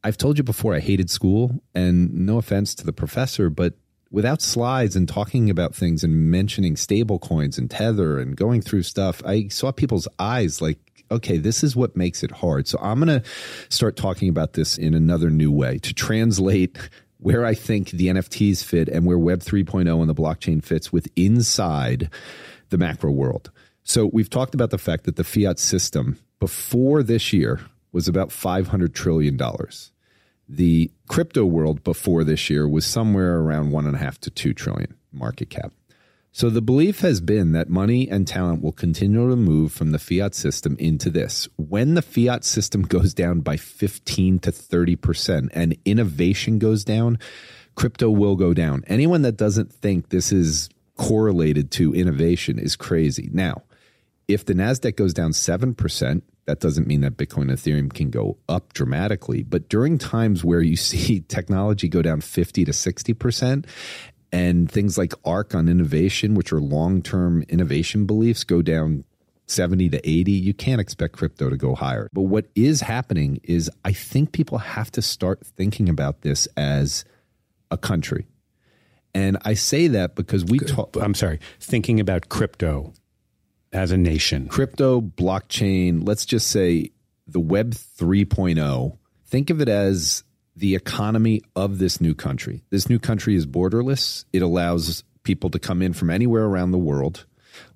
I've 0.02 0.18
told 0.18 0.37
you 0.37 0.44
before 0.44 0.75
I 0.75 0.80
hated 0.80 1.09
school 1.09 1.62
and 1.75 2.12
no 2.12 2.37
offense 2.37 2.75
to 2.75 2.85
the 2.85 2.92
professor, 2.92 3.49
but 3.49 3.75
without 4.11 4.42
slides 4.42 4.94
and 4.94 5.09
talking 5.09 5.49
about 5.49 5.75
things 5.75 6.04
and 6.04 6.30
mentioning 6.30 6.76
stable 6.76 7.18
coins 7.18 7.56
and 7.56 7.71
tether 7.71 8.18
and 8.18 8.37
going 8.37 8.61
through 8.61 8.83
stuff, 8.83 9.23
I 9.25 9.49
saw 9.49 9.73
people's 9.73 10.06
eyes 10.18 10.61
like 10.61 10.78
okay, 11.11 11.37
this 11.37 11.62
is 11.62 11.76
what 11.76 11.96
makes 11.96 12.23
it 12.23 12.30
hard. 12.30 12.66
So 12.66 12.78
I'm 12.80 13.00
going 13.00 13.20
to 13.20 13.28
start 13.68 13.96
talking 13.96 14.28
about 14.28 14.54
this 14.54 14.76
in 14.78 14.94
another 14.94 15.30
new 15.30 15.52
way 15.52 15.78
to 15.78 15.94
translate 15.94 16.78
where 17.18 17.44
I 17.44 17.54
think 17.54 17.90
the 17.90 18.08
NFTs 18.08 18.62
fit 18.62 18.88
and 18.88 19.06
where 19.06 19.18
Web 19.18 19.40
3.0 19.40 20.00
and 20.00 20.11
the 20.11 20.14
blockchain 20.14 20.62
fits 20.62 20.92
with 20.92 21.08
inside 21.16 22.11
the 22.68 22.78
macro 22.78 23.11
world. 23.11 23.50
So 23.82 24.11
we've 24.12 24.30
talked 24.30 24.54
about 24.54 24.70
the 24.70 24.78
fact 24.78 25.04
that 25.04 25.16
the 25.16 25.25
fiat 25.25 25.58
system 25.58 26.18
before 26.40 27.02
this 27.02 27.32
year 27.32 27.61
was 27.92 28.08
about 28.08 28.30
$500 28.30 28.92
trillion. 28.92 29.38
The 30.49 30.90
crypto 31.08 31.46
world 31.46 31.82
before 31.84 32.25
this 32.25 32.50
year 32.50 32.68
was 32.68 32.84
somewhere 32.84 33.38
around 33.38 33.70
one 33.70 33.87
and 33.87 33.94
a 33.94 33.99
half 33.99 34.18
to 34.20 34.30
two 34.30 34.52
trillion 34.52 34.94
market 35.12 35.49
cap. 35.49 35.73
So 36.37 36.50
the 36.50 36.61
belief 36.61 36.99
has 37.03 37.21
been 37.21 37.53
that 37.53 37.71
money 37.71 38.11
and 38.11 38.26
talent 38.26 38.61
will 38.61 38.73
continue 38.73 39.31
to 39.31 39.37
move 39.37 39.71
from 39.71 39.93
the 39.93 40.00
fiat 40.00 40.35
system 40.35 40.75
into 40.81 41.09
this. 41.09 41.49
When 41.55 41.95
the 41.95 42.03
fiat 42.03 42.43
system 42.43 42.83
goes 42.88 43.14
down 43.14 43.38
by 43.43 43.57
15 43.57 44.41
to 44.41 44.50
30% 44.50 45.50
and 45.55 45.76
innovation 45.85 46.59
goes 46.59 46.83
down, 46.83 47.21
crypto 47.76 48.11
will 48.11 48.35
go 48.35 48.53
down. 48.53 48.83
Anyone 48.88 49.23
that 49.23 49.37
doesn't 49.37 49.73
think 49.73 50.09
this 50.09 50.33
is 50.33 50.71
correlated 50.97 51.71
to 51.71 51.95
innovation 51.95 52.59
is 52.59 52.75
crazy. 52.75 53.31
Now, 53.33 53.62
if 54.26 54.45
the 54.45 54.55
NASDAQ 54.55 54.97
goes 54.97 55.14
down 55.14 55.31
7%, 55.31 56.23
that 56.47 56.59
doesn't 56.59 56.88
mean 56.88 57.03
that 57.03 57.17
Bitcoin 57.17 57.43
and 57.43 57.53
Ethereum 57.53 57.93
can 57.93 58.11
go 58.11 58.38
up 58.49 58.73
dramatically. 58.73 59.45
But 59.45 59.69
during 59.69 59.99
times 59.99 60.43
where 60.45 60.61
you 60.61 60.76
see 60.91 61.21
technology 61.21 61.88
go 61.88 62.03
down 62.03 62.23
50 62.23 62.64
to 62.64 62.73
60%, 62.73 63.67
and 64.35 64.69
things 64.69 64.99
like 64.99 65.14
ARK 65.25 65.55
on 65.55 65.69
innovation, 65.69 66.35
which 66.35 66.53
are 66.53 66.61
long 66.61 67.00
term 67.03 67.45
innovation 67.49 68.05
beliefs, 68.05 68.43
go 68.43 68.62
down 68.62 69.05
70 69.47 69.91
to 69.91 70.09
80, 70.09 70.33
you 70.33 70.53
can't 70.53 70.81
expect 70.81 71.17
crypto 71.17 71.50
to 71.50 71.57
go 71.57 71.76
higher. 71.76 72.09
But 72.12 72.23
what 72.23 72.47
is 72.57 72.81
happening 72.81 73.41
is 73.45 73.71
I 73.85 73.93
think 73.93 74.33
people 74.33 74.59
have 74.59 74.91
to 74.93 75.03
start 75.03 75.47
thinking 75.47 75.88
about 75.88 76.23
this 76.23 76.49
as 76.57 77.05
a 77.71 77.79
country. 77.79 78.26
And 79.14 79.38
I 79.45 79.55
say 79.55 79.87
that 79.88 80.17
because 80.17 80.45
we 80.45 80.59
talk. 80.59 80.97
I'm 81.00 81.14
sorry, 81.14 81.38
thinking 81.61 82.00
about 82.00 82.29
crypto 82.29 82.93
as 83.73 83.93
a 83.93 83.97
nation. 83.97 84.49
Crypto, 84.49 85.00
blockchain, 85.00 86.07
let's 86.07 86.26
just 86.26 86.49
say 86.49 86.91
the 87.29 87.38
Web 87.38 87.75
3.0, 87.75 88.99
think 89.26 89.50
of 89.50 89.61
it 89.61 89.69
as 89.69 90.25
the 90.56 90.75
economy 90.75 91.42
of 91.56 91.78
this 91.78 92.00
new 92.00 92.14
country. 92.14 92.62
This 92.70 92.88
new 92.88 92.99
country 92.99 93.34
is 93.34 93.46
borderless. 93.46 94.25
It 94.32 94.42
allows 94.42 95.02
people 95.23 95.50
to 95.50 95.58
come 95.58 95.82
in 95.82 95.92
from 95.92 96.11
anywhere 96.11 96.44
around 96.44 96.70
the 96.70 96.78
world, 96.78 97.26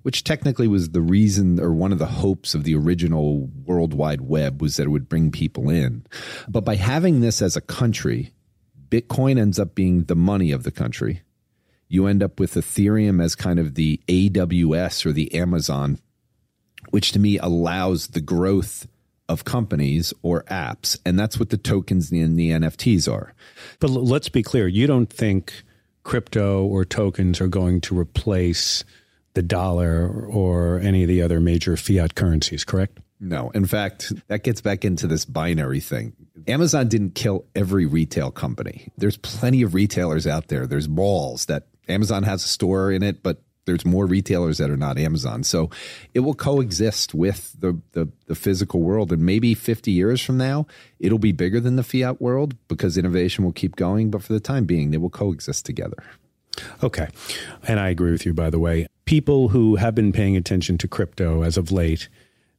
which 0.03 0.23
technically 0.23 0.67
was 0.67 0.89
the 0.89 1.01
reason 1.01 1.59
or 1.59 1.73
one 1.73 1.91
of 1.91 1.99
the 1.99 2.05
hopes 2.05 2.53
of 2.53 2.63
the 2.63 2.75
original 2.75 3.49
World 3.65 3.93
Wide 3.93 4.21
Web 4.21 4.61
was 4.61 4.77
that 4.77 4.83
it 4.83 4.89
would 4.89 5.09
bring 5.09 5.31
people 5.31 5.69
in. 5.69 6.05
But 6.47 6.65
by 6.65 6.75
having 6.75 7.21
this 7.21 7.41
as 7.41 7.55
a 7.55 7.61
country, 7.61 8.31
Bitcoin 8.89 9.39
ends 9.39 9.59
up 9.59 9.75
being 9.75 10.03
the 10.03 10.15
money 10.15 10.51
of 10.51 10.63
the 10.63 10.71
country 10.71 11.21
you 11.89 12.05
end 12.05 12.23
up 12.23 12.39
with 12.39 12.53
Ethereum 12.53 13.21
as 13.21 13.35
kind 13.35 13.59
of 13.59 13.73
the 13.73 13.99
AWS 14.07 15.05
or 15.05 15.11
the 15.11 15.33
Amazon, 15.33 15.99
which 16.91 17.11
to 17.11 17.19
me 17.19 17.39
allows 17.39 18.07
the 18.07 18.21
growth 18.21 18.87
of 19.29 19.45
companies 19.45 20.13
or 20.21 20.43
apps. 20.43 20.99
And 21.05 21.17
that's 21.17 21.39
what 21.39 21.51
the 21.51 21.57
tokens 21.57 22.11
and 22.11 22.37
the 22.37 22.49
NFTs 22.49 23.11
are. 23.11 23.33
But 23.79 23.91
let's 23.91 24.27
be 24.27 24.43
clear 24.43 24.67
you 24.67 24.87
don't 24.87 25.09
think 25.09 25.63
crypto 26.03 26.65
or 26.65 26.83
tokens 26.83 27.39
are 27.39 27.47
going 27.47 27.79
to 27.81 27.97
replace 27.97 28.83
the 29.35 29.43
dollar 29.43 30.25
or 30.27 30.79
any 30.79 31.03
of 31.03 31.07
the 31.07 31.21
other 31.21 31.39
major 31.39 31.77
fiat 31.77 32.15
currencies, 32.15 32.65
correct? 32.65 32.99
No. 33.19 33.51
In 33.51 33.65
fact, 33.65 34.11
that 34.27 34.43
gets 34.43 34.61
back 34.61 34.83
into 34.83 35.05
this 35.05 35.25
binary 35.25 35.79
thing. 35.79 36.13
Amazon 36.47 36.87
didn't 36.87 37.15
kill 37.15 37.45
every 37.53 37.85
retail 37.85 38.31
company. 38.31 38.91
There's 38.97 39.17
plenty 39.17 39.61
of 39.61 39.73
retailers 39.73 40.25
out 40.25 40.47
there. 40.47 40.65
There's 40.65 40.89
malls 40.89 41.45
that 41.45 41.67
Amazon 41.87 42.23
has 42.23 42.43
a 42.43 42.47
store 42.47 42.91
in 42.91 43.03
it, 43.03 43.21
but 43.21 43.41
there's 43.65 43.85
more 43.85 44.05
retailers 44.05 44.57
that 44.57 44.69
are 44.69 44.77
not 44.77 44.97
Amazon. 44.97 45.43
So 45.43 45.69
it 46.13 46.21
will 46.21 46.33
coexist 46.33 47.13
with 47.13 47.55
the, 47.59 47.79
the, 47.91 48.09
the, 48.25 48.35
physical 48.35 48.81
world. 48.81 49.11
And 49.11 49.21
maybe 49.21 49.53
50 49.53 49.91
years 49.91 50.21
from 50.21 50.37
now, 50.37 50.65
it'll 50.99 51.19
be 51.19 51.31
bigger 51.31 51.59
than 51.59 51.75
the 51.75 51.83
fiat 51.83 52.21
world 52.21 52.55
because 52.67 52.97
innovation 52.97 53.43
will 53.43 53.51
keep 53.51 53.75
going. 53.75 54.09
But 54.09 54.23
for 54.23 54.33
the 54.33 54.39
time 54.39 54.65
being, 54.65 54.91
they 54.91 54.97
will 54.97 55.09
coexist 55.09 55.65
together. 55.65 56.03
Okay. 56.83 57.07
And 57.67 57.79
I 57.79 57.89
agree 57.89 58.11
with 58.11 58.25
you, 58.25 58.33
by 58.33 58.49
the 58.49 58.59
way. 58.59 58.87
People 59.05 59.49
who 59.49 59.75
have 59.75 59.95
been 59.95 60.11
paying 60.11 60.35
attention 60.35 60.77
to 60.79 60.87
crypto 60.87 61.43
as 61.43 61.57
of 61.57 61.71
late 61.71 62.09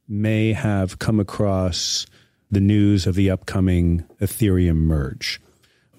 may 0.07 0.53
have 0.53 0.99
come 0.99 1.19
across 1.19 2.05
the 2.49 2.61
news 2.61 3.07
of 3.07 3.15
the 3.15 3.29
upcoming 3.29 4.05
Ethereum 4.19 4.75
merge 4.75 5.39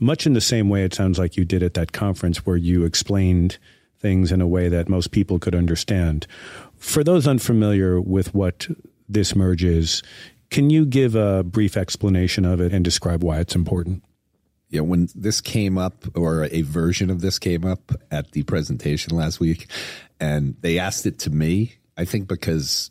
much 0.03 0.27
in 0.27 0.33
the 0.33 0.41
same 0.41 0.69
way 0.69 0.83
it 0.83 0.93
sounds 0.93 1.19
like 1.19 1.37
you 1.37 1.45
did 1.45 1.63
at 1.63 1.75
that 1.75 1.93
conference 1.93 2.45
where 2.45 2.57
you 2.57 2.85
explained 2.85 3.57
things 4.03 4.31
in 4.31 4.41
a 4.43 4.47
way 4.47 4.69
that 4.69 4.89
most 4.89 5.13
people 5.13 5.39
could 5.39 5.55
understand. 5.55 6.27
For 6.77 7.03
those 7.03 7.27
unfamiliar 7.27 8.01
with 8.01 8.35
what 8.35 8.69
this 9.09 9.35
merge 9.35 9.65
is, 9.65 10.03
can 10.51 10.69
you 10.69 10.85
give 10.85 11.15
a 11.15 11.43
brief 11.43 11.77
explanation 11.77 12.45
of 12.45 12.61
it 12.61 12.75
and 12.75 12.85
describe 12.85 13.23
why 13.23 13.39
it's 13.39 13.55
important? 13.55 14.05
Yeah, 14.69 14.81
when 14.83 15.09
this 15.15 15.41
came 15.41 15.79
up, 15.79 16.05
or 16.15 16.45
a 16.51 16.63
version 16.63 17.11
of 17.11 17.21
this 17.21 17.39
came 17.39 17.65
up 17.65 17.93
at 18.11 18.33
the 18.33 18.43
presentation 18.43 19.17
last 19.17 19.41
week, 19.41 19.67
and 20.21 20.57
they 20.61 20.79
asked 20.79 21.07
it 21.07 21.19
to 21.21 21.31
me, 21.31 21.77
I 21.97 22.05
think 22.05 22.29
because 22.29 22.91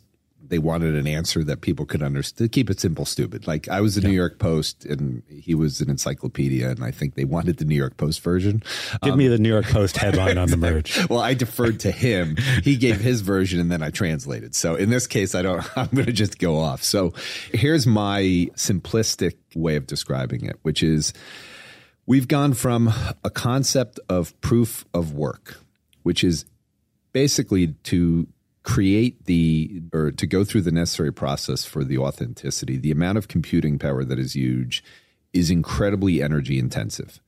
they 0.52 0.58
wanted 0.58 0.94
an 0.94 1.06
answer 1.06 1.42
that 1.42 1.62
people 1.62 1.86
could 1.86 2.02
understand. 2.02 2.52
Keep 2.52 2.68
it 2.68 2.78
simple, 2.78 3.06
stupid. 3.06 3.46
Like 3.46 3.68
I 3.68 3.80
was 3.80 3.94
the 3.94 4.02
yeah. 4.02 4.08
New 4.08 4.14
York 4.14 4.38
Post 4.38 4.84
and 4.84 5.22
he 5.30 5.54
was 5.54 5.80
an 5.80 5.88
encyclopedia, 5.88 6.68
and 6.68 6.84
I 6.84 6.90
think 6.90 7.14
they 7.14 7.24
wanted 7.24 7.56
the 7.56 7.64
New 7.64 7.74
York 7.74 7.96
Post 7.96 8.20
version. 8.20 8.62
Give 9.02 9.14
um, 9.14 9.18
me 9.18 9.28
the 9.28 9.38
New 9.38 9.48
York 9.48 9.64
Post 9.64 9.96
headline 9.96 10.36
on 10.36 10.50
the 10.50 10.56
merge. 10.58 11.08
well, 11.08 11.20
I 11.20 11.32
deferred 11.32 11.80
to 11.80 11.90
him. 11.90 12.36
He 12.62 12.76
gave 12.76 13.00
his 13.00 13.22
version, 13.22 13.60
and 13.60 13.72
then 13.72 13.82
I 13.82 13.88
translated. 13.88 14.54
So 14.54 14.74
in 14.74 14.90
this 14.90 15.06
case, 15.06 15.34
I 15.34 15.40
don't. 15.40 15.66
I'm 15.76 15.88
going 15.88 16.04
to 16.04 16.12
just 16.12 16.38
go 16.38 16.58
off. 16.58 16.82
So 16.82 17.14
here's 17.54 17.86
my 17.86 18.20
simplistic 18.54 19.36
way 19.54 19.76
of 19.76 19.86
describing 19.86 20.44
it, 20.44 20.58
which 20.60 20.82
is 20.82 21.14
we've 22.04 22.28
gone 22.28 22.52
from 22.52 22.92
a 23.24 23.30
concept 23.30 24.00
of 24.10 24.38
proof 24.42 24.84
of 24.92 25.14
work, 25.14 25.56
which 26.02 26.22
is 26.22 26.44
basically 27.14 27.68
to 27.84 28.26
create 28.62 29.24
the 29.24 29.82
or 29.92 30.12
to 30.12 30.26
go 30.26 30.44
through 30.44 30.62
the 30.62 30.72
necessary 30.72 31.12
process 31.12 31.64
for 31.64 31.84
the 31.84 31.98
authenticity, 31.98 32.76
the 32.76 32.90
amount 32.90 33.18
of 33.18 33.28
computing 33.28 33.78
power 33.78 34.04
that 34.04 34.18
is 34.18 34.34
huge 34.34 34.84
is 35.32 35.50
incredibly 35.50 36.22
energy 36.22 36.58
intensive. 36.58 37.20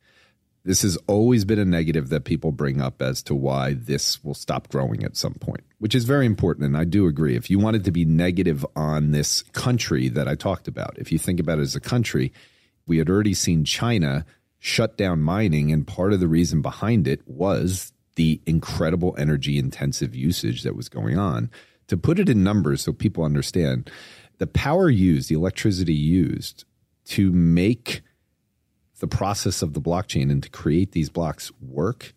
This 0.64 0.82
has 0.82 0.96
always 1.06 1.44
been 1.44 1.58
a 1.58 1.64
negative 1.64 2.08
that 2.08 2.24
people 2.24 2.50
bring 2.50 2.80
up 2.80 3.02
as 3.02 3.22
to 3.24 3.34
why 3.34 3.74
this 3.74 4.24
will 4.24 4.34
stop 4.34 4.68
growing 4.70 5.04
at 5.04 5.16
some 5.16 5.34
point, 5.34 5.62
which 5.78 5.94
is 5.94 6.04
very 6.04 6.24
important. 6.24 6.64
And 6.64 6.76
I 6.76 6.84
do 6.84 7.06
agree. 7.06 7.36
If 7.36 7.50
you 7.50 7.58
wanted 7.58 7.84
to 7.84 7.90
be 7.90 8.06
negative 8.06 8.64
on 8.74 9.10
this 9.10 9.42
country 9.52 10.08
that 10.08 10.26
I 10.26 10.36
talked 10.36 10.66
about, 10.66 10.96
if 10.98 11.12
you 11.12 11.18
think 11.18 11.38
about 11.38 11.58
it 11.58 11.62
as 11.62 11.76
a 11.76 11.80
country, 11.80 12.32
we 12.86 12.96
had 12.96 13.10
already 13.10 13.34
seen 13.34 13.64
China 13.64 14.24
shut 14.58 14.96
down 14.96 15.20
mining. 15.20 15.70
And 15.70 15.86
part 15.86 16.14
of 16.14 16.20
the 16.20 16.28
reason 16.28 16.62
behind 16.62 17.06
it 17.06 17.20
was 17.26 17.92
the 18.16 18.40
incredible 18.46 19.14
energy 19.18 19.58
intensive 19.58 20.14
usage 20.14 20.62
that 20.62 20.76
was 20.76 20.88
going 20.88 21.18
on. 21.18 21.50
To 21.88 21.96
put 21.96 22.18
it 22.18 22.28
in 22.28 22.42
numbers 22.42 22.82
so 22.82 22.92
people 22.92 23.24
understand, 23.24 23.90
the 24.38 24.46
power 24.46 24.88
used, 24.88 25.28
the 25.28 25.34
electricity 25.34 25.94
used 25.94 26.64
to 27.06 27.30
make 27.32 28.02
the 29.00 29.06
process 29.06 29.62
of 29.62 29.74
the 29.74 29.80
blockchain 29.80 30.30
and 30.30 30.42
to 30.42 30.48
create 30.48 30.92
these 30.92 31.10
blocks 31.10 31.52
work, 31.60 32.14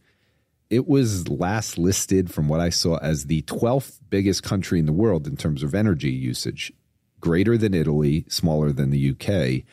it 0.69 0.87
was 0.87 1.27
last 1.27 1.77
listed 1.77 2.31
from 2.33 2.47
what 2.47 2.59
I 2.59 2.69
saw 2.69 2.97
as 2.97 3.25
the 3.25 3.41
12th 3.43 3.99
biggest 4.09 4.43
country 4.43 4.79
in 4.79 4.85
the 4.85 4.93
world 4.93 5.27
in 5.27 5.37
terms 5.37 5.63
of 5.63 5.73
energy 5.73 6.11
usage, 6.11 6.71
greater 7.19 7.57
than 7.57 7.73
Italy, 7.73 8.25
smaller 8.29 8.71
than 8.71 8.89
the 8.91 9.11
UK 9.11 9.63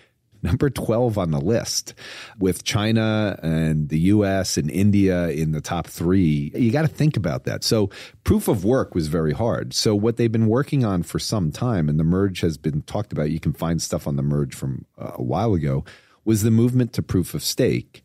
number 0.45 0.71
12 0.71 1.19
on 1.19 1.31
the 1.31 1.41
list 1.41 1.95
with 2.39 2.63
China 2.63 3.39
and 3.43 3.89
the 3.89 3.99
US 4.01 4.57
and 4.57 4.71
India 4.71 5.29
in 5.29 5.53
the 5.53 5.61
top 5.61 5.87
three. 5.87 6.53
You 6.55 6.71
got 6.71 6.83
to 6.83 6.89
think 6.89 7.17
about 7.17 7.45
that. 7.45 7.65
So, 7.65 7.91
proof 8.23 8.47
of 8.47 8.65
work 8.65 8.95
was 8.95 9.09
very 9.09 9.33
hard. 9.33 9.75
So, 9.75 9.95
what 9.95 10.17
they've 10.19 10.31
been 10.31 10.47
working 10.47 10.85
on 10.85 11.03
for 11.03 11.19
some 11.19 11.51
time, 11.51 11.89
and 11.89 11.99
the 11.99 12.05
merge 12.05 12.41
has 12.43 12.59
been 12.59 12.83
talked 12.83 13.13
about, 13.13 13.31
you 13.31 13.41
can 13.41 13.55
find 13.55 13.81
stuff 13.81 14.07
on 14.07 14.17
the 14.17 14.23
merge 14.23 14.55
from 14.55 14.85
uh, 14.99 15.13
a 15.15 15.23
while 15.23 15.55
ago, 15.55 15.85
was 16.25 16.43
the 16.43 16.51
movement 16.51 16.93
to 16.93 17.03
proof 17.03 17.35
of 17.35 17.43
stake. 17.43 18.03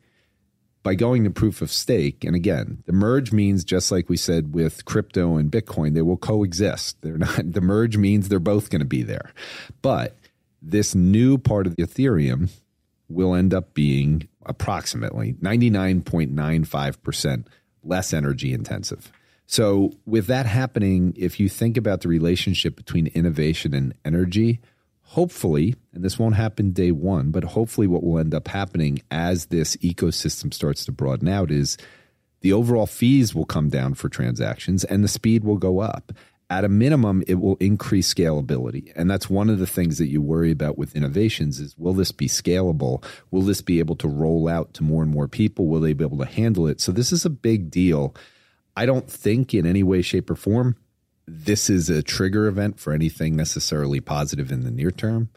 By 0.82 0.96
going 0.96 1.26
to 1.26 1.30
proof 1.30 1.62
of 1.62 1.74
stake, 1.74 2.24
and 2.24 2.38
again, 2.38 2.84
the 2.86 2.94
merge 2.94 3.34
means 3.34 3.66
just 3.66 3.92
like 3.92 4.08
we 4.08 4.16
said 4.16 4.54
with 4.54 4.86
crypto 4.86 5.36
and 5.36 5.52
Bitcoin, 5.52 5.94
they 5.94 6.02
will 6.02 6.16
coexist. 6.16 7.02
They're 7.02 7.18
not 7.18 7.42
the 7.52 7.60
merge 7.60 7.98
means 7.98 8.30
they're 8.30 8.40
both 8.40 8.70
going 8.70 8.80
to 8.80 8.88
be 8.88 9.04
there. 9.04 9.34
But 9.82 10.16
this 10.62 10.96
new 10.96 11.38
part 11.38 11.68
of 11.68 11.76
the 11.76 11.84
Ethereum 11.84 12.50
will 13.08 13.34
end 13.34 13.54
up 13.54 13.74
being 13.74 14.28
approximately 14.46 15.34
99.95% 15.34 17.46
less 17.84 18.14
energy 18.14 18.54
intensive. 18.54 19.12
So, 19.46 19.94
with 20.06 20.28
that 20.28 20.46
happening, 20.46 21.14
if 21.16 21.40
you 21.40 21.50
think 21.50 21.76
about 21.76 22.02
the 22.02 22.08
relationship 22.08 22.76
between 22.76 23.08
innovation 23.08 23.74
and 23.74 23.96
energy, 24.06 24.60
hopefully, 25.02 25.74
and 25.92 26.04
this 26.04 26.20
won't 26.20 26.36
happen 26.36 26.72
day 26.72 26.92
one, 26.92 27.32
but 27.32 27.44
hopefully, 27.44 27.88
what 27.88 28.04
will 28.04 28.20
end 28.20 28.36
up 28.36 28.48
happening 28.48 29.02
as 29.10 29.48
this 29.48 29.76
ecosystem 29.78 30.54
starts 30.54 30.86
to 30.86 30.92
broaden 30.92 31.28
out 31.28 31.50
is 31.50 31.78
the 32.42 32.54
overall 32.54 32.86
fees 32.86 33.34
will 33.34 33.46
come 33.46 33.70
down 33.70 33.96
for 33.96 34.08
transactions 34.08 34.84
and 34.84 35.04
the 35.04 35.08
speed 35.08 35.44
will 35.44 35.58
go 35.58 35.80
up 35.80 36.14
at 36.50 36.66
a 36.66 36.70
minimum 36.70 37.24
it 37.28 37.36
will 37.36 37.58
increase 37.58 38.12
scalability. 38.14 38.92
And 38.96 39.10
that's 39.10 39.30
one 39.30 39.50
of 39.50 39.60
the 39.60 39.68
things 39.68 39.98
that 40.00 40.08
you 40.08 40.22
worry 40.22 40.52
about 40.52 40.78
with 40.78 40.96
innovations 40.96 41.60
is 41.60 41.78
will 41.78 41.94
this 41.94 42.12
be 42.12 42.28
scalable? 42.28 43.04
Will 43.32 43.42
this 43.42 43.62
be 43.62 43.80
able 43.80 43.96
to 43.98 44.08
roll 44.08 44.48
out 44.48 44.74
to 44.76 44.84
more 44.84 45.04
and 45.04 45.12
more 45.12 45.28
people? 45.28 45.68
Will 45.68 45.82
they 45.82 45.94
be 45.94 46.04
able 46.04 46.18
to 46.18 46.26
handle 46.26 46.68
it? 46.68 46.82
So 46.82 46.92
this 46.92 47.12
is 47.12 47.26
a 47.26 47.30
big 47.30 47.70
deal. 47.70 48.16
I 48.76 48.86
don't 48.86 49.10
think 49.10 49.54
in 49.54 49.66
any 49.66 49.84
way 49.84 50.02
shape 50.02 50.30
or 50.30 50.36
form 50.36 50.76
this 51.32 51.70
is 51.70 51.90
a 51.90 52.02
trigger 52.02 52.48
event 52.48 52.80
for 52.80 52.92
anything 52.92 53.36
necessarily 53.36 54.00
positive 54.00 54.52
in 54.52 54.64
the 54.64 54.72
near 54.72 54.92
term 54.92 55.30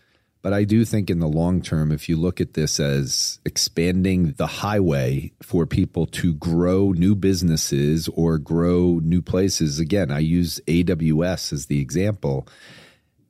But 0.43 0.53
I 0.53 0.65
do 0.65 0.85
think 0.85 1.09
in 1.09 1.21
the 1.21 1.29
long 1.29 1.63
term, 1.63 1.93
if 1.93 2.09
you 2.09 2.17
look 2.17 2.41
at 2.41 2.55
this 2.55 2.81
as 2.81 3.39
expanding 3.45 4.33
the 4.33 4.49
highway 4.49 5.33
for 5.41 5.67
people 5.67 6.07
to 6.07 6.35
grow 6.35 6.91
new 6.91 7.15
businesses 7.15 8.09
or 8.09 8.39
grow 8.39 9.01
new 9.05 9.23
places, 9.23 9.79
again, 9.79 10.11
I 10.11 10.19
use 10.19 10.61
AWS 10.67 11.53
as 11.53 11.67
the 11.67 11.81
example. 11.81 12.49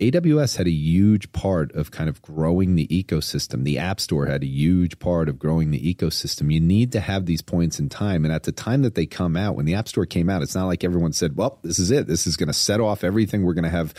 AWS 0.00 0.56
had 0.56 0.66
a 0.66 0.72
huge 0.72 1.30
part 1.32 1.70
of 1.72 1.90
kind 1.92 2.08
of 2.08 2.20
growing 2.22 2.74
the 2.74 2.88
ecosystem. 2.88 3.62
The 3.62 3.78
App 3.78 4.00
Store 4.00 4.26
had 4.26 4.42
a 4.42 4.46
huge 4.46 4.98
part 4.98 5.28
of 5.28 5.38
growing 5.38 5.70
the 5.70 5.94
ecosystem. 5.94 6.52
You 6.52 6.60
need 6.60 6.92
to 6.92 7.00
have 7.00 7.26
these 7.26 7.42
points 7.42 7.78
in 7.78 7.88
time. 7.88 8.24
And 8.24 8.34
at 8.34 8.42
the 8.42 8.52
time 8.52 8.82
that 8.82 8.96
they 8.96 9.06
come 9.06 9.36
out, 9.36 9.54
when 9.54 9.66
the 9.66 9.74
App 9.74 9.86
Store 9.86 10.06
came 10.06 10.28
out, 10.28 10.42
it's 10.42 10.56
not 10.56 10.66
like 10.66 10.82
everyone 10.82 11.12
said, 11.12 11.36
well, 11.36 11.60
this 11.62 11.78
is 11.78 11.92
it. 11.92 12.08
This 12.08 12.26
is 12.26 12.36
going 12.36 12.48
to 12.48 12.52
set 12.52 12.80
off 12.80 13.04
everything. 13.04 13.44
We're 13.44 13.54
going 13.54 13.64
to 13.64 13.70
have 13.70 13.94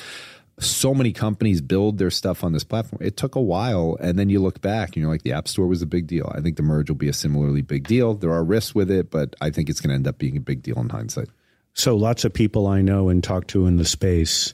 so 0.59 0.93
many 0.93 1.11
companies 1.11 1.61
build 1.61 1.97
their 1.97 2.11
stuff 2.11 2.43
on 2.43 2.53
this 2.53 2.63
platform. 2.63 3.01
It 3.01 3.17
took 3.17 3.35
a 3.35 3.41
while, 3.41 3.97
and 3.99 4.17
then 4.19 4.29
you 4.29 4.39
look 4.39 4.61
back 4.61 4.89
and 4.89 4.97
you're 4.97 5.11
like, 5.11 5.23
the 5.23 5.33
App 5.33 5.47
Store 5.47 5.67
was 5.67 5.81
a 5.81 5.87
big 5.87 6.07
deal. 6.07 6.31
I 6.33 6.41
think 6.41 6.57
the 6.57 6.63
merge 6.63 6.89
will 6.89 6.97
be 6.97 7.09
a 7.09 7.13
similarly 7.13 7.61
big 7.61 7.87
deal. 7.87 8.13
There 8.13 8.31
are 8.31 8.43
risks 8.43 8.75
with 8.75 8.91
it, 8.91 9.09
but 9.09 9.35
I 9.41 9.49
think 9.49 9.69
it's 9.69 9.81
going 9.81 9.89
to 9.89 9.95
end 9.95 10.07
up 10.07 10.17
being 10.17 10.37
a 10.37 10.41
big 10.41 10.61
deal 10.61 10.79
in 10.79 10.89
hindsight. 10.89 11.29
So, 11.73 11.95
lots 11.95 12.23
of 12.23 12.33
people 12.33 12.67
I 12.67 12.81
know 12.81 13.09
and 13.09 13.23
talk 13.23 13.47
to 13.47 13.65
in 13.65 13.77
the 13.77 13.85
space 13.85 14.53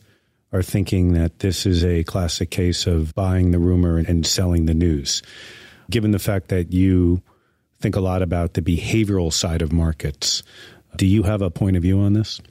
are 0.53 0.63
thinking 0.63 1.13
that 1.13 1.39
this 1.39 1.65
is 1.65 1.83
a 1.83 2.03
classic 2.05 2.49
case 2.49 2.87
of 2.87 3.13
buying 3.13 3.51
the 3.51 3.59
rumor 3.59 3.97
and 3.97 4.25
selling 4.25 4.65
the 4.65 4.73
news. 4.73 5.21
Given 5.91 6.11
the 6.11 6.19
fact 6.19 6.47
that 6.47 6.71
you 6.71 7.21
think 7.79 7.95
a 7.95 8.01
lot 8.01 8.21
about 8.21 8.53
the 8.53 8.61
behavioral 8.61 9.33
side 9.33 9.61
of 9.61 9.73
markets, 9.73 10.43
do 10.95 11.05
you 11.05 11.23
have 11.23 11.41
a 11.41 11.51
point 11.51 11.75
of 11.75 11.83
view 11.83 11.99
on 11.99 12.13
this? 12.13 12.41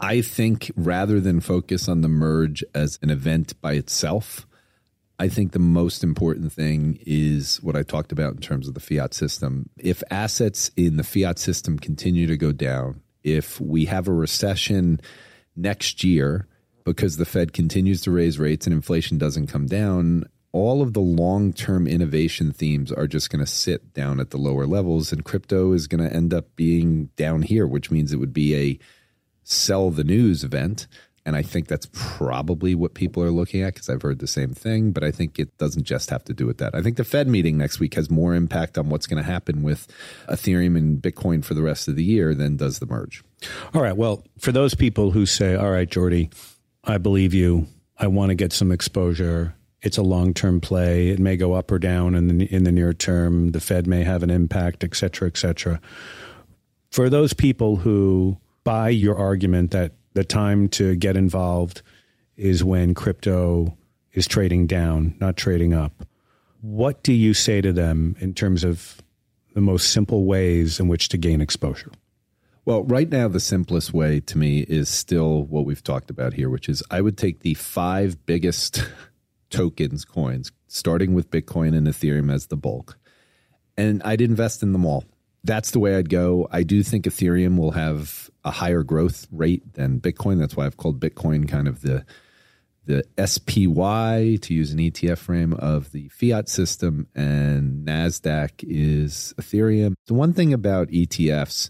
I 0.00 0.20
think 0.20 0.70
rather 0.76 1.20
than 1.20 1.40
focus 1.40 1.88
on 1.88 2.00
the 2.00 2.08
merge 2.08 2.64
as 2.74 2.98
an 3.02 3.10
event 3.10 3.60
by 3.60 3.74
itself, 3.74 4.46
I 5.18 5.28
think 5.28 5.52
the 5.52 5.58
most 5.58 6.04
important 6.04 6.52
thing 6.52 6.98
is 7.04 7.56
what 7.62 7.74
I 7.74 7.82
talked 7.82 8.12
about 8.12 8.34
in 8.34 8.40
terms 8.40 8.68
of 8.68 8.74
the 8.74 8.80
fiat 8.80 9.14
system. 9.14 9.68
If 9.76 10.02
assets 10.10 10.70
in 10.76 10.96
the 10.96 11.02
fiat 11.02 11.38
system 11.38 11.78
continue 11.78 12.26
to 12.28 12.36
go 12.36 12.52
down, 12.52 13.02
if 13.24 13.60
we 13.60 13.86
have 13.86 14.06
a 14.06 14.12
recession 14.12 15.00
next 15.56 16.04
year 16.04 16.46
because 16.84 17.16
the 17.16 17.26
Fed 17.26 17.52
continues 17.52 18.00
to 18.02 18.10
raise 18.10 18.38
rates 18.38 18.66
and 18.66 18.72
inflation 18.72 19.18
doesn't 19.18 19.48
come 19.48 19.66
down, 19.66 20.24
all 20.52 20.80
of 20.80 20.94
the 20.94 21.00
long 21.00 21.52
term 21.52 21.86
innovation 21.86 22.52
themes 22.52 22.90
are 22.92 23.06
just 23.06 23.28
going 23.30 23.44
to 23.44 23.50
sit 23.50 23.92
down 23.92 24.20
at 24.20 24.30
the 24.30 24.38
lower 24.38 24.66
levels, 24.66 25.12
and 25.12 25.24
crypto 25.24 25.72
is 25.72 25.86
going 25.86 26.02
to 26.02 26.14
end 26.14 26.32
up 26.32 26.56
being 26.56 27.06
down 27.16 27.42
here, 27.42 27.66
which 27.66 27.90
means 27.90 28.12
it 28.12 28.16
would 28.16 28.32
be 28.32 28.54
a 28.54 28.78
sell 29.48 29.90
the 29.90 30.04
news 30.04 30.44
event. 30.44 30.86
And 31.24 31.36
I 31.36 31.42
think 31.42 31.68
that's 31.68 31.88
probably 31.92 32.74
what 32.74 32.94
people 32.94 33.22
are 33.22 33.30
looking 33.30 33.60
at 33.62 33.74
because 33.74 33.90
I've 33.90 34.00
heard 34.00 34.18
the 34.18 34.26
same 34.26 34.54
thing. 34.54 34.92
But 34.92 35.04
I 35.04 35.10
think 35.10 35.38
it 35.38 35.56
doesn't 35.58 35.84
just 35.84 36.08
have 36.08 36.24
to 36.24 36.32
do 36.32 36.46
with 36.46 36.56
that. 36.58 36.74
I 36.74 36.80
think 36.80 36.96
the 36.96 37.04
Fed 37.04 37.28
meeting 37.28 37.58
next 37.58 37.80
week 37.80 37.94
has 37.94 38.10
more 38.10 38.34
impact 38.34 38.78
on 38.78 38.88
what's 38.88 39.06
going 39.06 39.22
to 39.22 39.30
happen 39.30 39.62
with 39.62 39.86
Ethereum 40.28 40.76
and 40.76 41.02
Bitcoin 41.02 41.44
for 41.44 41.52
the 41.52 41.62
rest 41.62 41.86
of 41.86 41.96
the 41.96 42.04
year 42.04 42.34
than 42.34 42.56
does 42.56 42.78
the 42.78 42.86
merge. 42.86 43.22
All 43.74 43.82
right. 43.82 43.96
Well, 43.96 44.24
for 44.38 44.52
those 44.52 44.74
people 44.74 45.10
who 45.10 45.26
say, 45.26 45.54
all 45.54 45.70
right, 45.70 45.88
Jordi, 45.88 46.32
I 46.84 46.96
believe 46.96 47.34
you, 47.34 47.66
I 47.98 48.06
want 48.06 48.30
to 48.30 48.34
get 48.34 48.52
some 48.52 48.72
exposure. 48.72 49.54
It's 49.82 49.98
a 49.98 50.02
long 50.02 50.32
term 50.32 50.62
play. 50.62 51.08
It 51.08 51.18
may 51.18 51.36
go 51.36 51.52
up 51.52 51.70
or 51.70 51.78
down 51.78 52.14
in 52.14 52.38
the, 52.38 52.46
in 52.46 52.64
the 52.64 52.72
near 52.72 52.94
term. 52.94 53.52
The 53.52 53.60
Fed 53.60 53.86
may 53.86 54.02
have 54.02 54.22
an 54.22 54.30
impact, 54.30 54.82
et 54.82 54.94
cetera, 54.94 55.28
et 55.28 55.36
cetera. 55.36 55.78
For 56.90 57.10
those 57.10 57.34
people 57.34 57.76
who 57.76 58.38
buy 58.68 58.90
your 58.90 59.16
argument 59.16 59.70
that 59.70 59.92
the 60.12 60.22
time 60.22 60.68
to 60.68 60.94
get 60.94 61.16
involved 61.16 61.80
is 62.36 62.62
when 62.62 62.92
crypto 62.92 63.74
is 64.12 64.28
trading 64.28 64.66
down, 64.66 65.16
not 65.20 65.38
trading 65.38 65.72
up. 65.72 66.06
What 66.60 67.02
do 67.02 67.14
you 67.14 67.32
say 67.32 67.62
to 67.62 67.72
them 67.72 68.14
in 68.20 68.34
terms 68.34 68.64
of 68.64 69.00
the 69.54 69.62
most 69.62 69.90
simple 69.90 70.26
ways 70.26 70.78
in 70.78 70.86
which 70.86 71.08
to 71.08 71.16
gain 71.16 71.40
exposure? 71.40 71.90
Well, 72.66 72.82
right 72.82 73.08
now, 73.08 73.26
the 73.26 73.40
simplest 73.40 73.94
way 73.94 74.20
to 74.20 74.36
me 74.36 74.66
is 74.68 74.90
still 74.90 75.44
what 75.44 75.64
we've 75.64 75.82
talked 75.82 76.10
about 76.10 76.34
here, 76.34 76.50
which 76.50 76.68
is 76.68 76.82
I 76.90 77.00
would 77.00 77.16
take 77.16 77.40
the 77.40 77.54
five 77.54 78.26
biggest 78.26 78.86
tokens, 79.48 80.04
coins, 80.04 80.52
starting 80.66 81.14
with 81.14 81.30
Bitcoin 81.30 81.74
and 81.74 81.86
Ethereum 81.86 82.30
as 82.30 82.48
the 82.48 82.56
bulk, 82.58 82.98
and 83.78 84.02
I'd 84.02 84.20
invest 84.20 84.62
in 84.62 84.72
them 84.72 84.84
all 84.84 85.04
that's 85.44 85.70
the 85.70 85.78
way 85.78 85.96
I'd 85.96 86.10
go. 86.10 86.48
I 86.50 86.62
do 86.62 86.82
think 86.82 87.04
Ethereum 87.04 87.58
will 87.58 87.72
have 87.72 88.30
a 88.44 88.50
higher 88.50 88.82
growth 88.82 89.26
rate 89.30 89.74
than 89.74 90.00
Bitcoin. 90.00 90.38
That's 90.38 90.56
why 90.56 90.66
I've 90.66 90.76
called 90.76 91.00
Bitcoin 91.00 91.48
kind 91.48 91.68
of 91.68 91.82
the 91.82 92.04
the 92.88 93.04
SPY 93.18 94.38
to 94.40 94.54
use 94.54 94.72
an 94.72 94.78
ETF 94.78 95.18
frame 95.18 95.52
of 95.52 95.92
the 95.92 96.08
fiat 96.08 96.48
system, 96.48 97.06
and 97.14 97.86
Nasdaq 97.86 98.64
is 98.66 99.34
Ethereum. 99.36 99.92
The 100.06 100.14
one 100.14 100.32
thing 100.32 100.54
about 100.54 100.88
ETFs 100.88 101.68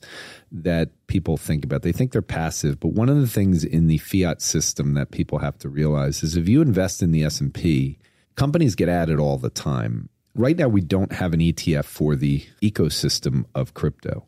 that 0.53 0.91
people 1.09 1.37
think 1.37 1.65
about, 1.65 1.83
they 1.83 1.91
think 1.91 2.13
they're 2.13 2.23
passive, 2.23 2.79
but 2.79 2.93
one 2.93 3.09
of 3.09 3.21
the 3.21 3.27
things 3.27 3.65
in 3.65 3.89
the 3.89 3.99
fiat 3.99 4.41
system 4.41 4.95
that 4.95 5.11
people 5.11 5.41
have 5.41 5.59
to 5.59 5.69
realize 5.69 6.23
is 6.23 6.37
if 6.37 6.49
you 6.49 6.63
invest 6.63 7.03
in 7.03 7.11
the 7.11 7.25
S 7.25 7.41
and 7.41 7.53
P, 7.53 7.99
companies 8.37 8.77
get 8.77 8.89
added 8.89 9.19
all 9.19 9.39
the 9.39 9.51
time 9.51 10.09
right 10.39 10.57
now 10.57 10.69
we 10.69 10.81
don't 10.81 11.13
have 11.13 11.35
an 11.35 11.41
ETF 11.41 11.85
for 11.85 12.17
the 12.17 12.47
ecosystem 12.63 13.45
of 13.55 13.75
crypto. 13.75 14.25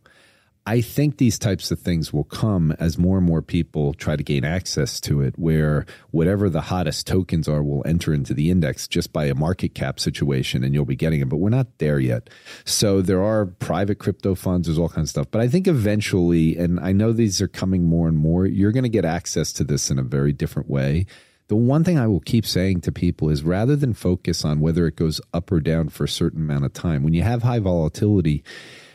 I 0.66 0.82
think 0.82 1.16
these 1.16 1.38
types 1.38 1.70
of 1.70 1.80
things 1.80 2.12
will 2.12 2.24
come 2.24 2.72
as 2.78 2.98
more 2.98 3.16
and 3.16 3.26
more 3.26 3.40
people 3.40 3.94
try 3.94 4.14
to 4.14 4.22
gain 4.22 4.44
access 4.44 5.00
to 5.00 5.22
it, 5.22 5.38
where 5.38 5.86
whatever 6.10 6.50
the 6.50 6.60
hottest 6.60 7.06
tokens 7.06 7.48
are 7.48 7.62
will 7.62 7.82
enter 7.86 8.12
into 8.12 8.34
the 8.34 8.50
index 8.50 8.86
just 8.86 9.10
by 9.10 9.24
a 9.24 9.34
market 9.34 9.74
cap 9.74 9.98
situation 9.98 10.62
and 10.62 10.74
you'll 10.74 10.84
be 10.84 10.96
getting 10.96 11.20
it. 11.20 11.28
But 11.30 11.38
we're 11.38 11.48
not 11.48 11.78
there 11.78 11.98
yet. 11.98 12.28
So 12.64 13.00
there 13.00 13.22
are 13.22 13.46
private 13.46 13.98
crypto 13.98 14.34
funds, 14.34 14.68
there's 14.68 14.78
all 14.78 14.90
kinds 14.90 15.06
of 15.06 15.10
stuff. 15.10 15.30
But 15.30 15.40
I 15.40 15.48
think 15.48 15.66
eventually, 15.66 16.56
and 16.56 16.78
I 16.78 16.92
know 16.92 17.12
these 17.12 17.40
are 17.40 17.48
coming 17.48 17.84
more 17.84 18.06
and 18.06 18.18
more, 18.18 18.44
you're 18.44 18.72
going 18.72 18.84
to 18.84 18.90
get 18.90 19.06
access 19.06 19.52
to 19.54 19.64
this 19.64 19.90
in 19.90 19.98
a 19.98 20.04
very 20.04 20.32
different 20.32 20.68
way 20.68 21.06
the 21.50 21.56
one 21.56 21.82
thing 21.82 21.98
I 21.98 22.06
will 22.06 22.20
keep 22.20 22.46
saying 22.46 22.82
to 22.82 22.92
people 22.92 23.28
is 23.28 23.42
rather 23.42 23.74
than 23.74 23.92
focus 23.92 24.44
on 24.44 24.60
whether 24.60 24.86
it 24.86 24.94
goes 24.94 25.20
up 25.34 25.50
or 25.50 25.58
down 25.58 25.88
for 25.88 26.04
a 26.04 26.08
certain 26.08 26.42
amount 26.42 26.64
of 26.64 26.72
time, 26.72 27.02
when 27.02 27.12
you 27.12 27.24
have 27.24 27.42
high 27.42 27.58
volatility, 27.58 28.44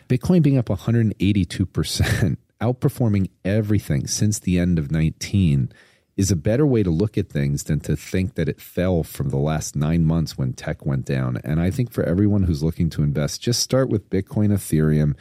Bitcoin 0.07 0.41
being 0.41 0.57
up 0.57 0.67
182%, 0.67 2.37
outperforming 2.61 3.29
everything 3.43 4.07
since 4.07 4.39
the 4.39 4.57
end 4.57 4.79
of 4.79 4.89
19 4.89 5.69
is 6.15 6.31
a 6.31 6.35
better 6.37 6.65
way 6.65 6.81
to 6.81 6.89
look 6.89 7.17
at 7.17 7.27
things 7.27 7.65
than 7.65 7.81
to 7.81 7.97
think 7.97 8.35
that 8.35 8.47
it 8.47 8.61
fell 8.61 9.03
from 9.03 9.31
the 9.31 9.35
last 9.35 9.75
nine 9.75 10.05
months 10.05 10.37
when 10.37 10.53
tech 10.53 10.85
went 10.85 11.03
down. 11.03 11.37
And 11.43 11.59
I 11.59 11.69
think 11.69 11.91
for 11.91 12.05
everyone 12.05 12.43
who's 12.43 12.63
looking 12.63 12.89
to 12.91 13.03
invest, 13.03 13.41
just 13.41 13.59
start 13.59 13.89
with 13.89 14.09
Bitcoin, 14.09 14.53
Ethereum, 14.53 15.17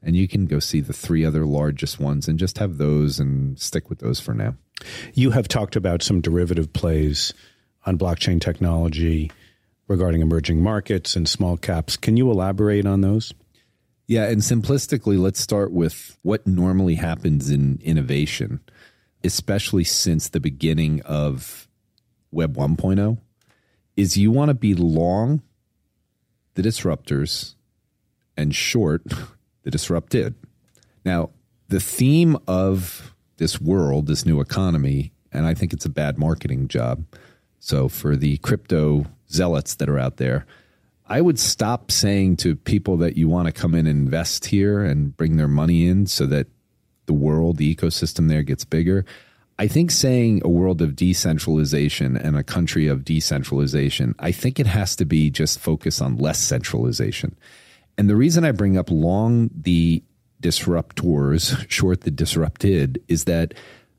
and 0.00 0.14
you 0.14 0.28
can 0.28 0.46
go 0.46 0.60
see 0.60 0.80
the 0.80 0.92
three 0.92 1.24
other 1.24 1.44
largest 1.44 1.98
ones 1.98 2.28
and 2.28 2.38
just 2.38 2.58
have 2.58 2.78
those 2.78 3.18
and 3.18 3.58
stick 3.58 3.90
with 3.90 3.98
those 3.98 4.20
for 4.20 4.34
now. 4.34 4.54
You 5.14 5.30
have 5.30 5.48
talked 5.48 5.76
about 5.76 6.02
some 6.02 6.20
derivative 6.20 6.72
plays 6.72 7.32
on 7.84 7.98
blockchain 7.98 8.40
technology 8.40 9.30
regarding 9.88 10.20
emerging 10.20 10.62
markets 10.62 11.16
and 11.16 11.28
small 11.28 11.56
caps. 11.56 11.96
Can 11.96 12.16
you 12.16 12.30
elaborate 12.30 12.86
on 12.86 13.00
those? 13.00 13.32
Yeah, 14.08 14.28
and 14.28 14.40
simplistically, 14.40 15.18
let's 15.18 15.40
start 15.40 15.72
with 15.72 16.16
what 16.22 16.46
normally 16.46 16.94
happens 16.94 17.50
in 17.50 17.80
innovation, 17.82 18.60
especially 19.24 19.84
since 19.84 20.28
the 20.28 20.40
beginning 20.40 21.00
of 21.02 21.66
Web 22.30 22.56
1.0, 22.56 23.18
is 23.96 24.16
you 24.16 24.30
want 24.30 24.50
to 24.50 24.54
be 24.54 24.74
long 24.74 25.42
the 26.54 26.62
disruptors 26.62 27.54
and 28.36 28.54
short 28.54 29.02
the 29.62 29.70
disrupted. 29.70 30.34
Now, 31.04 31.30
the 31.68 31.80
theme 31.80 32.36
of 32.46 33.15
this 33.36 33.60
world, 33.60 34.06
this 34.06 34.26
new 34.26 34.40
economy, 34.40 35.12
and 35.32 35.46
I 35.46 35.54
think 35.54 35.72
it's 35.72 35.84
a 35.84 35.90
bad 35.90 36.18
marketing 36.18 36.68
job. 36.68 37.04
So 37.58 37.88
for 37.88 38.16
the 38.16 38.38
crypto 38.38 39.06
zealots 39.30 39.74
that 39.76 39.88
are 39.88 39.98
out 39.98 40.16
there, 40.16 40.46
I 41.08 41.20
would 41.20 41.38
stop 41.38 41.90
saying 41.90 42.36
to 42.38 42.56
people 42.56 42.96
that 42.98 43.16
you 43.16 43.28
want 43.28 43.46
to 43.46 43.52
come 43.52 43.74
in 43.74 43.86
and 43.86 44.06
invest 44.06 44.46
here 44.46 44.82
and 44.82 45.16
bring 45.16 45.36
their 45.36 45.48
money 45.48 45.86
in 45.86 46.06
so 46.06 46.26
that 46.26 46.48
the 47.06 47.12
world, 47.12 47.56
the 47.56 47.74
ecosystem 47.74 48.28
there 48.28 48.42
gets 48.42 48.64
bigger. 48.64 49.04
I 49.58 49.68
think 49.68 49.90
saying 49.90 50.42
a 50.44 50.48
world 50.48 50.82
of 50.82 50.96
decentralization 50.96 52.16
and 52.16 52.36
a 52.36 52.42
country 52.42 52.88
of 52.88 53.04
decentralization, 53.04 54.14
I 54.18 54.32
think 54.32 54.58
it 54.58 54.66
has 54.66 54.96
to 54.96 55.04
be 55.04 55.30
just 55.30 55.60
focus 55.60 56.00
on 56.00 56.16
less 56.16 56.40
centralization. 56.40 57.36
And 57.96 58.10
the 58.10 58.16
reason 58.16 58.44
I 58.44 58.52
bring 58.52 58.76
up 58.76 58.90
long 58.90 59.48
the 59.54 60.02
disruptors, 60.42 61.68
short 61.70 62.02
the 62.02 62.10
disrupted, 62.10 63.02
is 63.08 63.24
that 63.24 63.54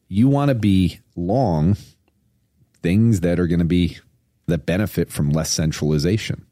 you 0.07 0.27
want 0.27 0.49
to 0.49 0.55
be 0.55 0.99
long 1.15 1.75
things 2.81 3.21
that 3.21 3.39
are 3.39 3.47
going 3.47 3.59
to 3.59 3.65
be 3.65 3.97
that 4.45 4.65
benefit 4.65 5.11
from 5.11 5.29
less 5.29 5.49
centralization. 5.49 6.45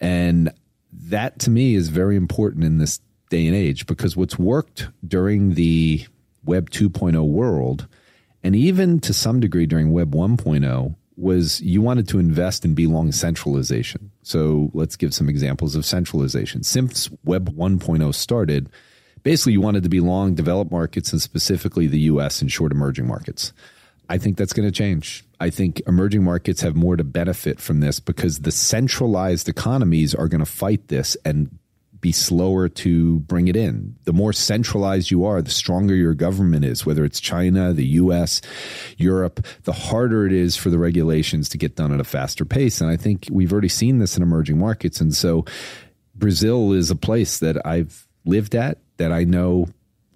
And 0.00 0.52
that 0.92 1.38
to 1.40 1.50
me 1.50 1.74
is 1.74 1.88
very 1.88 2.16
important 2.16 2.64
in 2.64 2.78
this 2.78 3.00
day 3.30 3.46
and 3.46 3.56
age 3.56 3.86
because 3.86 4.16
what's 4.16 4.38
worked 4.38 4.88
during 5.06 5.54
the 5.54 6.06
Web 6.44 6.70
2.0 6.70 7.26
world, 7.26 7.86
and 8.42 8.54
even 8.54 9.00
to 9.00 9.12
some 9.12 9.40
degree 9.40 9.66
during 9.66 9.92
Web 9.92 10.12
1.0, 10.12 10.96
was 11.16 11.60
you 11.60 11.80
wanted 11.80 12.08
to 12.08 12.18
invest 12.18 12.64
and 12.64 12.74
be 12.74 12.86
long 12.86 13.12
centralization. 13.12 14.10
So 14.22 14.70
let's 14.72 14.96
give 14.96 15.14
some 15.14 15.28
examples 15.28 15.76
of 15.76 15.84
centralization. 15.84 16.62
Since 16.62 17.10
Web 17.24 17.54
1.0 17.54 18.14
started, 18.14 18.70
basically 19.22 19.52
you 19.52 19.60
wanted 19.60 19.82
to 19.82 19.88
be 19.88 20.00
long 20.00 20.34
developed 20.34 20.70
markets 20.70 21.12
and 21.12 21.22
specifically 21.22 21.86
the 21.86 22.00
US 22.00 22.40
and 22.40 22.50
short 22.50 22.72
emerging 22.72 23.06
markets. 23.06 23.52
I 24.08 24.18
think 24.18 24.36
that's 24.36 24.52
going 24.52 24.68
to 24.68 24.72
change. 24.72 25.24
I 25.40 25.50
think 25.50 25.80
emerging 25.86 26.22
markets 26.22 26.60
have 26.60 26.76
more 26.76 26.96
to 26.96 27.04
benefit 27.04 27.60
from 27.60 27.80
this 27.80 27.98
because 27.98 28.40
the 28.40 28.52
centralized 28.52 29.48
economies 29.48 30.14
are 30.14 30.28
going 30.28 30.40
to 30.40 30.46
fight 30.46 30.88
this 30.88 31.16
and 31.24 31.58
be 32.02 32.12
slower 32.12 32.68
to 32.68 33.20
bring 33.20 33.46
it 33.48 33.56
in. 33.56 33.94
The 34.04 34.12
more 34.12 34.32
centralized 34.32 35.10
you 35.10 35.24
are, 35.24 35.40
the 35.40 35.50
stronger 35.50 35.94
your 35.94 36.14
government 36.14 36.64
is, 36.64 36.84
whether 36.84 37.04
it's 37.04 37.20
China, 37.20 37.72
the 37.72 37.86
US, 37.86 38.42
Europe, 38.98 39.46
the 39.62 39.72
harder 39.72 40.26
it 40.26 40.32
is 40.32 40.56
for 40.56 40.68
the 40.68 40.80
regulations 40.80 41.48
to 41.50 41.58
get 41.58 41.76
done 41.76 41.94
at 41.94 42.00
a 42.00 42.04
faster 42.04 42.44
pace. 42.44 42.80
And 42.80 42.90
I 42.90 42.96
think 42.96 43.28
we've 43.30 43.52
already 43.52 43.68
seen 43.68 43.98
this 43.98 44.16
in 44.16 44.22
emerging 44.22 44.58
markets. 44.58 45.00
And 45.00 45.14
so 45.14 45.44
Brazil 46.14 46.72
is 46.72 46.90
a 46.90 46.96
place 46.96 47.38
that 47.38 47.64
I've 47.64 48.06
lived 48.24 48.56
at 48.56 48.78
that 48.96 49.12
I 49.12 49.24
know 49.24 49.68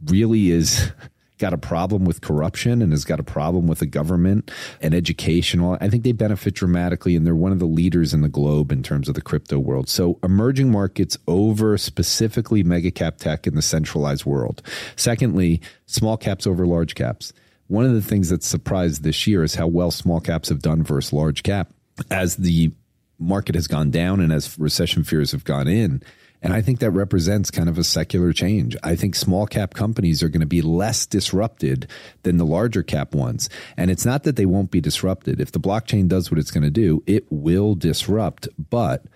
really 0.04 0.50
is 0.50 0.92
got 1.38 1.52
a 1.52 1.58
problem 1.58 2.04
with 2.04 2.22
corruption 2.22 2.80
and 2.80 2.92
has 2.92 3.04
got 3.04 3.20
a 3.20 3.24
problem 3.24 3.66
with 3.66 3.80
the 3.80 3.86
government 3.86 4.50
and 4.80 4.94
educational. 4.94 5.76
I 5.80 5.88
think 5.88 6.02
they 6.02 6.12
benefit 6.12 6.54
dramatically, 6.54 7.14
and 7.14 7.26
they're 7.26 7.34
one 7.34 7.52
of 7.52 7.58
the 7.58 7.66
leaders 7.66 8.14
in 8.14 8.22
the 8.22 8.28
globe 8.28 8.72
in 8.72 8.82
terms 8.82 9.08
of 9.08 9.14
the 9.14 9.20
crypto 9.20 9.58
world. 9.58 9.88
So, 9.88 10.18
emerging 10.22 10.70
markets 10.70 11.18
over 11.26 11.76
specifically 11.76 12.62
mega 12.62 12.90
cap 12.90 13.18
tech 13.18 13.46
in 13.46 13.54
the 13.54 13.62
centralized 13.62 14.24
world. 14.24 14.62
Secondly, 14.96 15.60
small 15.86 16.16
caps 16.16 16.46
over 16.46 16.66
large 16.66 16.94
caps. 16.94 17.32
One 17.68 17.84
of 17.84 17.92
the 17.92 18.02
things 18.02 18.28
that 18.28 18.42
surprised 18.42 19.02
this 19.02 19.26
year 19.26 19.42
is 19.42 19.56
how 19.56 19.66
well 19.66 19.90
small 19.90 20.20
caps 20.20 20.48
have 20.48 20.62
done 20.62 20.82
versus 20.82 21.12
large 21.12 21.42
cap. 21.42 21.72
As 22.10 22.36
the 22.36 22.72
market 23.18 23.54
has 23.54 23.66
gone 23.66 23.90
down 23.90 24.20
and 24.20 24.32
as 24.32 24.58
recession 24.58 25.02
fears 25.02 25.32
have 25.32 25.44
gone 25.44 25.66
in, 25.66 26.02
and 26.46 26.54
I 26.54 26.62
think 26.62 26.78
that 26.78 26.92
represents 26.92 27.50
kind 27.50 27.68
of 27.68 27.76
a 27.76 27.82
secular 27.82 28.32
change. 28.32 28.76
I 28.84 28.94
think 28.94 29.16
small 29.16 29.48
cap 29.48 29.74
companies 29.74 30.22
are 30.22 30.28
going 30.28 30.42
to 30.42 30.46
be 30.46 30.62
less 30.62 31.04
disrupted 31.04 31.88
than 32.22 32.36
the 32.36 32.46
larger 32.46 32.84
cap 32.84 33.16
ones. 33.16 33.50
And 33.76 33.90
it's 33.90 34.06
not 34.06 34.22
that 34.22 34.36
they 34.36 34.46
won't 34.46 34.70
be 34.70 34.80
disrupted. 34.80 35.40
If 35.40 35.50
the 35.50 35.58
blockchain 35.58 36.06
does 36.06 36.30
what 36.30 36.38
it's 36.38 36.52
going 36.52 36.62
to 36.62 36.70
do, 36.70 37.02
it 37.04 37.26
will 37.30 37.74
disrupt. 37.74 38.46
But 38.70 39.06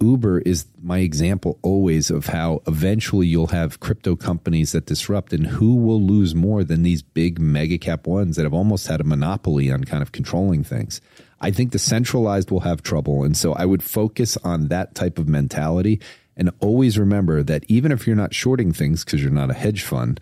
Uber 0.00 0.38
is 0.38 0.64
my 0.80 1.00
example 1.00 1.58
always 1.60 2.10
of 2.10 2.28
how 2.28 2.62
eventually 2.66 3.26
you'll 3.26 3.48
have 3.48 3.80
crypto 3.80 4.16
companies 4.16 4.72
that 4.72 4.86
disrupt 4.86 5.34
and 5.34 5.46
who 5.46 5.74
will 5.74 6.00
lose 6.00 6.34
more 6.34 6.64
than 6.64 6.82
these 6.82 7.02
big 7.02 7.38
mega 7.38 7.76
cap 7.76 8.06
ones 8.06 8.36
that 8.36 8.44
have 8.44 8.54
almost 8.54 8.86
had 8.86 9.02
a 9.02 9.04
monopoly 9.04 9.70
on 9.70 9.84
kind 9.84 10.00
of 10.02 10.12
controlling 10.12 10.64
things. 10.64 11.02
I 11.42 11.50
think 11.50 11.72
the 11.72 11.78
centralized 11.78 12.50
will 12.50 12.60
have 12.60 12.82
trouble. 12.82 13.22
And 13.22 13.36
so 13.36 13.52
I 13.52 13.66
would 13.66 13.82
focus 13.82 14.38
on 14.38 14.68
that 14.68 14.94
type 14.94 15.18
of 15.18 15.28
mentality 15.28 16.00
and 16.40 16.50
always 16.58 16.98
remember 16.98 17.42
that 17.42 17.64
even 17.68 17.92
if 17.92 18.06
you're 18.06 18.16
not 18.16 18.34
shorting 18.34 18.72
things 18.72 19.04
because 19.04 19.22
you're 19.22 19.30
not 19.30 19.50
a 19.50 19.54
hedge 19.54 19.82
fund, 19.82 20.18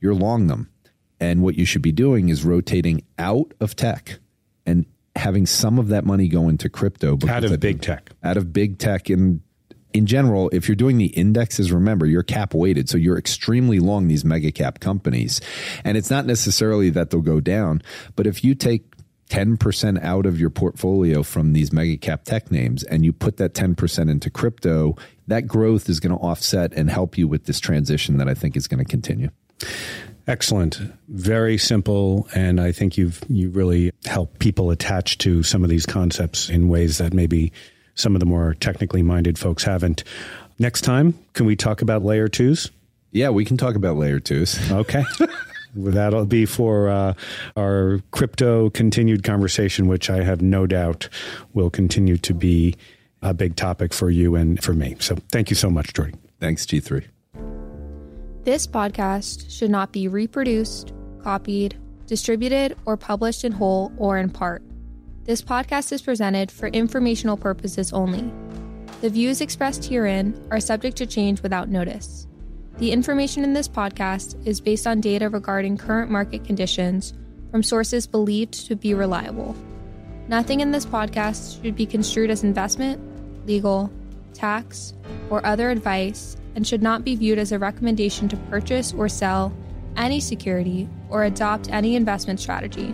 you're 0.00 0.14
long 0.14 0.46
them. 0.46 0.68
And 1.18 1.42
what 1.42 1.54
you 1.54 1.64
should 1.64 1.80
be 1.80 1.92
doing 1.92 2.28
is 2.28 2.44
rotating 2.44 3.02
out 3.18 3.54
of 3.58 3.74
tech 3.74 4.18
and 4.66 4.84
having 5.16 5.46
some 5.46 5.78
of 5.78 5.88
that 5.88 6.04
money 6.04 6.28
go 6.28 6.48
into 6.50 6.68
crypto. 6.68 7.16
Out 7.26 7.44
of 7.44 7.58
big 7.58 7.80
tech. 7.80 8.10
Out 8.22 8.36
of 8.36 8.52
big 8.52 8.78
tech. 8.78 9.08
And 9.08 9.40
in 9.94 10.04
general, 10.04 10.50
if 10.52 10.68
you're 10.68 10.76
doing 10.76 10.98
the 10.98 11.06
indexes, 11.06 11.72
remember 11.72 12.04
you're 12.04 12.22
cap 12.22 12.52
weighted. 12.52 12.90
So 12.90 12.98
you're 12.98 13.18
extremely 13.18 13.78
long 13.78 14.08
these 14.08 14.26
mega 14.26 14.52
cap 14.52 14.78
companies. 14.78 15.40
And 15.84 15.96
it's 15.96 16.10
not 16.10 16.26
necessarily 16.26 16.90
that 16.90 17.08
they'll 17.08 17.22
go 17.22 17.40
down, 17.40 17.80
but 18.14 18.26
if 18.26 18.44
you 18.44 18.54
take 18.54 18.92
10% 19.30 20.02
out 20.02 20.26
of 20.26 20.38
your 20.38 20.50
portfolio 20.50 21.22
from 21.22 21.52
these 21.52 21.72
mega 21.72 21.96
cap 21.96 22.24
tech 22.24 22.50
names 22.50 22.82
and 22.84 23.04
you 23.04 23.12
put 23.12 23.38
that 23.38 23.54
10% 23.54 24.10
into 24.10 24.30
crypto, 24.30 24.96
that 25.26 25.46
growth 25.46 25.88
is 25.88 26.00
going 26.00 26.16
to 26.16 26.22
offset 26.22 26.72
and 26.74 26.90
help 26.90 27.16
you 27.16 27.26
with 27.26 27.46
this 27.46 27.58
transition 27.58 28.18
that 28.18 28.28
I 28.28 28.34
think 28.34 28.56
is 28.56 28.68
going 28.68 28.84
to 28.84 28.90
continue. 28.90 29.30
Excellent. 30.26 30.80
Very 31.08 31.58
simple. 31.58 32.28
And 32.34 32.60
I 32.60 32.72
think 32.72 32.96
you've 32.96 33.20
you 33.28 33.50
really 33.50 33.92
helped 34.04 34.38
people 34.38 34.70
attach 34.70 35.18
to 35.18 35.42
some 35.42 35.64
of 35.64 35.70
these 35.70 35.86
concepts 35.86 36.48
in 36.48 36.68
ways 36.68 36.98
that 36.98 37.12
maybe 37.12 37.52
some 37.94 38.14
of 38.14 38.20
the 38.20 38.26
more 38.26 38.54
technically 38.54 39.02
minded 39.02 39.38
folks 39.38 39.64
haven't. 39.64 40.04
Next 40.58 40.82
time, 40.82 41.18
can 41.32 41.46
we 41.46 41.56
talk 41.56 41.82
about 41.82 42.04
layer 42.04 42.28
twos? 42.28 42.70
Yeah, 43.10 43.30
we 43.30 43.44
can 43.44 43.56
talk 43.56 43.74
about 43.74 43.96
layer 43.96 44.20
twos. 44.20 44.58
Okay. 44.70 45.04
That'll 45.74 46.26
be 46.26 46.44
for 46.46 46.88
uh, 46.88 47.14
our 47.56 48.00
crypto 48.10 48.70
continued 48.70 49.24
conversation, 49.24 49.86
which 49.86 50.10
I 50.10 50.22
have 50.22 50.42
no 50.42 50.66
doubt 50.66 51.08
will 51.54 51.70
continue 51.70 52.18
to 52.18 52.34
be 52.34 52.76
a 53.22 53.32
big 53.32 53.56
topic 53.56 53.94
for 53.94 54.10
you 54.10 54.34
and 54.34 54.62
for 54.62 54.74
me. 54.74 54.96
So 54.98 55.16
thank 55.30 55.48
you 55.48 55.56
so 55.56 55.70
much, 55.70 55.92
Jordi. 55.92 56.14
Thanks, 56.40 56.66
G3. 56.66 57.04
This 58.44 58.66
podcast 58.66 59.56
should 59.56 59.70
not 59.70 59.92
be 59.92 60.08
reproduced, 60.08 60.92
copied, 61.22 61.78
distributed, 62.06 62.76
or 62.84 62.96
published 62.96 63.44
in 63.44 63.52
whole 63.52 63.92
or 63.96 64.18
in 64.18 64.28
part. 64.28 64.62
This 65.24 65.40
podcast 65.40 65.92
is 65.92 66.02
presented 66.02 66.50
for 66.50 66.66
informational 66.68 67.36
purposes 67.36 67.92
only. 67.92 68.32
The 69.00 69.10
views 69.10 69.40
expressed 69.40 69.84
herein 69.84 70.34
are 70.50 70.58
subject 70.58 70.96
to 70.96 71.06
change 71.06 71.42
without 71.42 71.68
notice. 71.68 72.26
The 72.82 72.90
information 72.90 73.44
in 73.44 73.52
this 73.52 73.68
podcast 73.68 74.44
is 74.44 74.60
based 74.60 74.88
on 74.88 75.00
data 75.00 75.28
regarding 75.28 75.76
current 75.76 76.10
market 76.10 76.44
conditions 76.44 77.14
from 77.52 77.62
sources 77.62 78.08
believed 78.08 78.66
to 78.66 78.74
be 78.74 78.92
reliable. 78.92 79.54
Nothing 80.26 80.58
in 80.58 80.72
this 80.72 80.84
podcast 80.84 81.62
should 81.62 81.76
be 81.76 81.86
construed 81.86 82.28
as 82.28 82.42
investment, 82.42 83.00
legal, 83.46 83.88
tax, 84.34 84.94
or 85.30 85.46
other 85.46 85.70
advice 85.70 86.36
and 86.56 86.66
should 86.66 86.82
not 86.82 87.04
be 87.04 87.14
viewed 87.14 87.38
as 87.38 87.52
a 87.52 87.58
recommendation 87.60 88.28
to 88.28 88.36
purchase 88.50 88.92
or 88.92 89.08
sell 89.08 89.56
any 89.96 90.18
security 90.18 90.88
or 91.08 91.22
adopt 91.22 91.70
any 91.70 91.94
investment 91.94 92.40
strategy. 92.40 92.92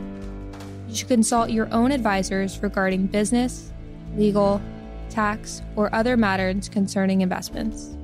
You 0.87 0.96
should 0.96 1.09
consult 1.09 1.48
your 1.48 1.72
own 1.72 1.92
advisors 1.92 2.62
regarding 2.62 3.07
business, 3.07 3.72
legal, 4.16 4.61
tax, 5.09 5.62
or 5.77 5.88
other 5.94 6.18
matters 6.18 6.68
concerning 6.68 7.22
investments. 7.22 7.96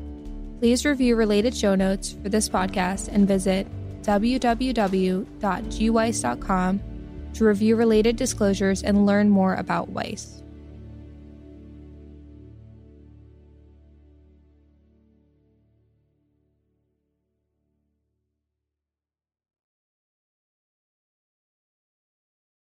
Please 0.60 0.86
review 0.86 1.16
related 1.16 1.54
show 1.54 1.74
notes 1.74 2.16
for 2.22 2.28
this 2.28 2.48
podcast 2.48 3.08
and 3.12 3.26
visit 3.26 3.66
www.gweiss.com 4.02 6.80
to 7.34 7.44
review 7.44 7.76
related 7.76 8.16
disclosures 8.16 8.82
and 8.82 9.06
learn 9.06 9.28
more 9.28 9.54
about 9.54 9.88
Weiss. 9.88 10.43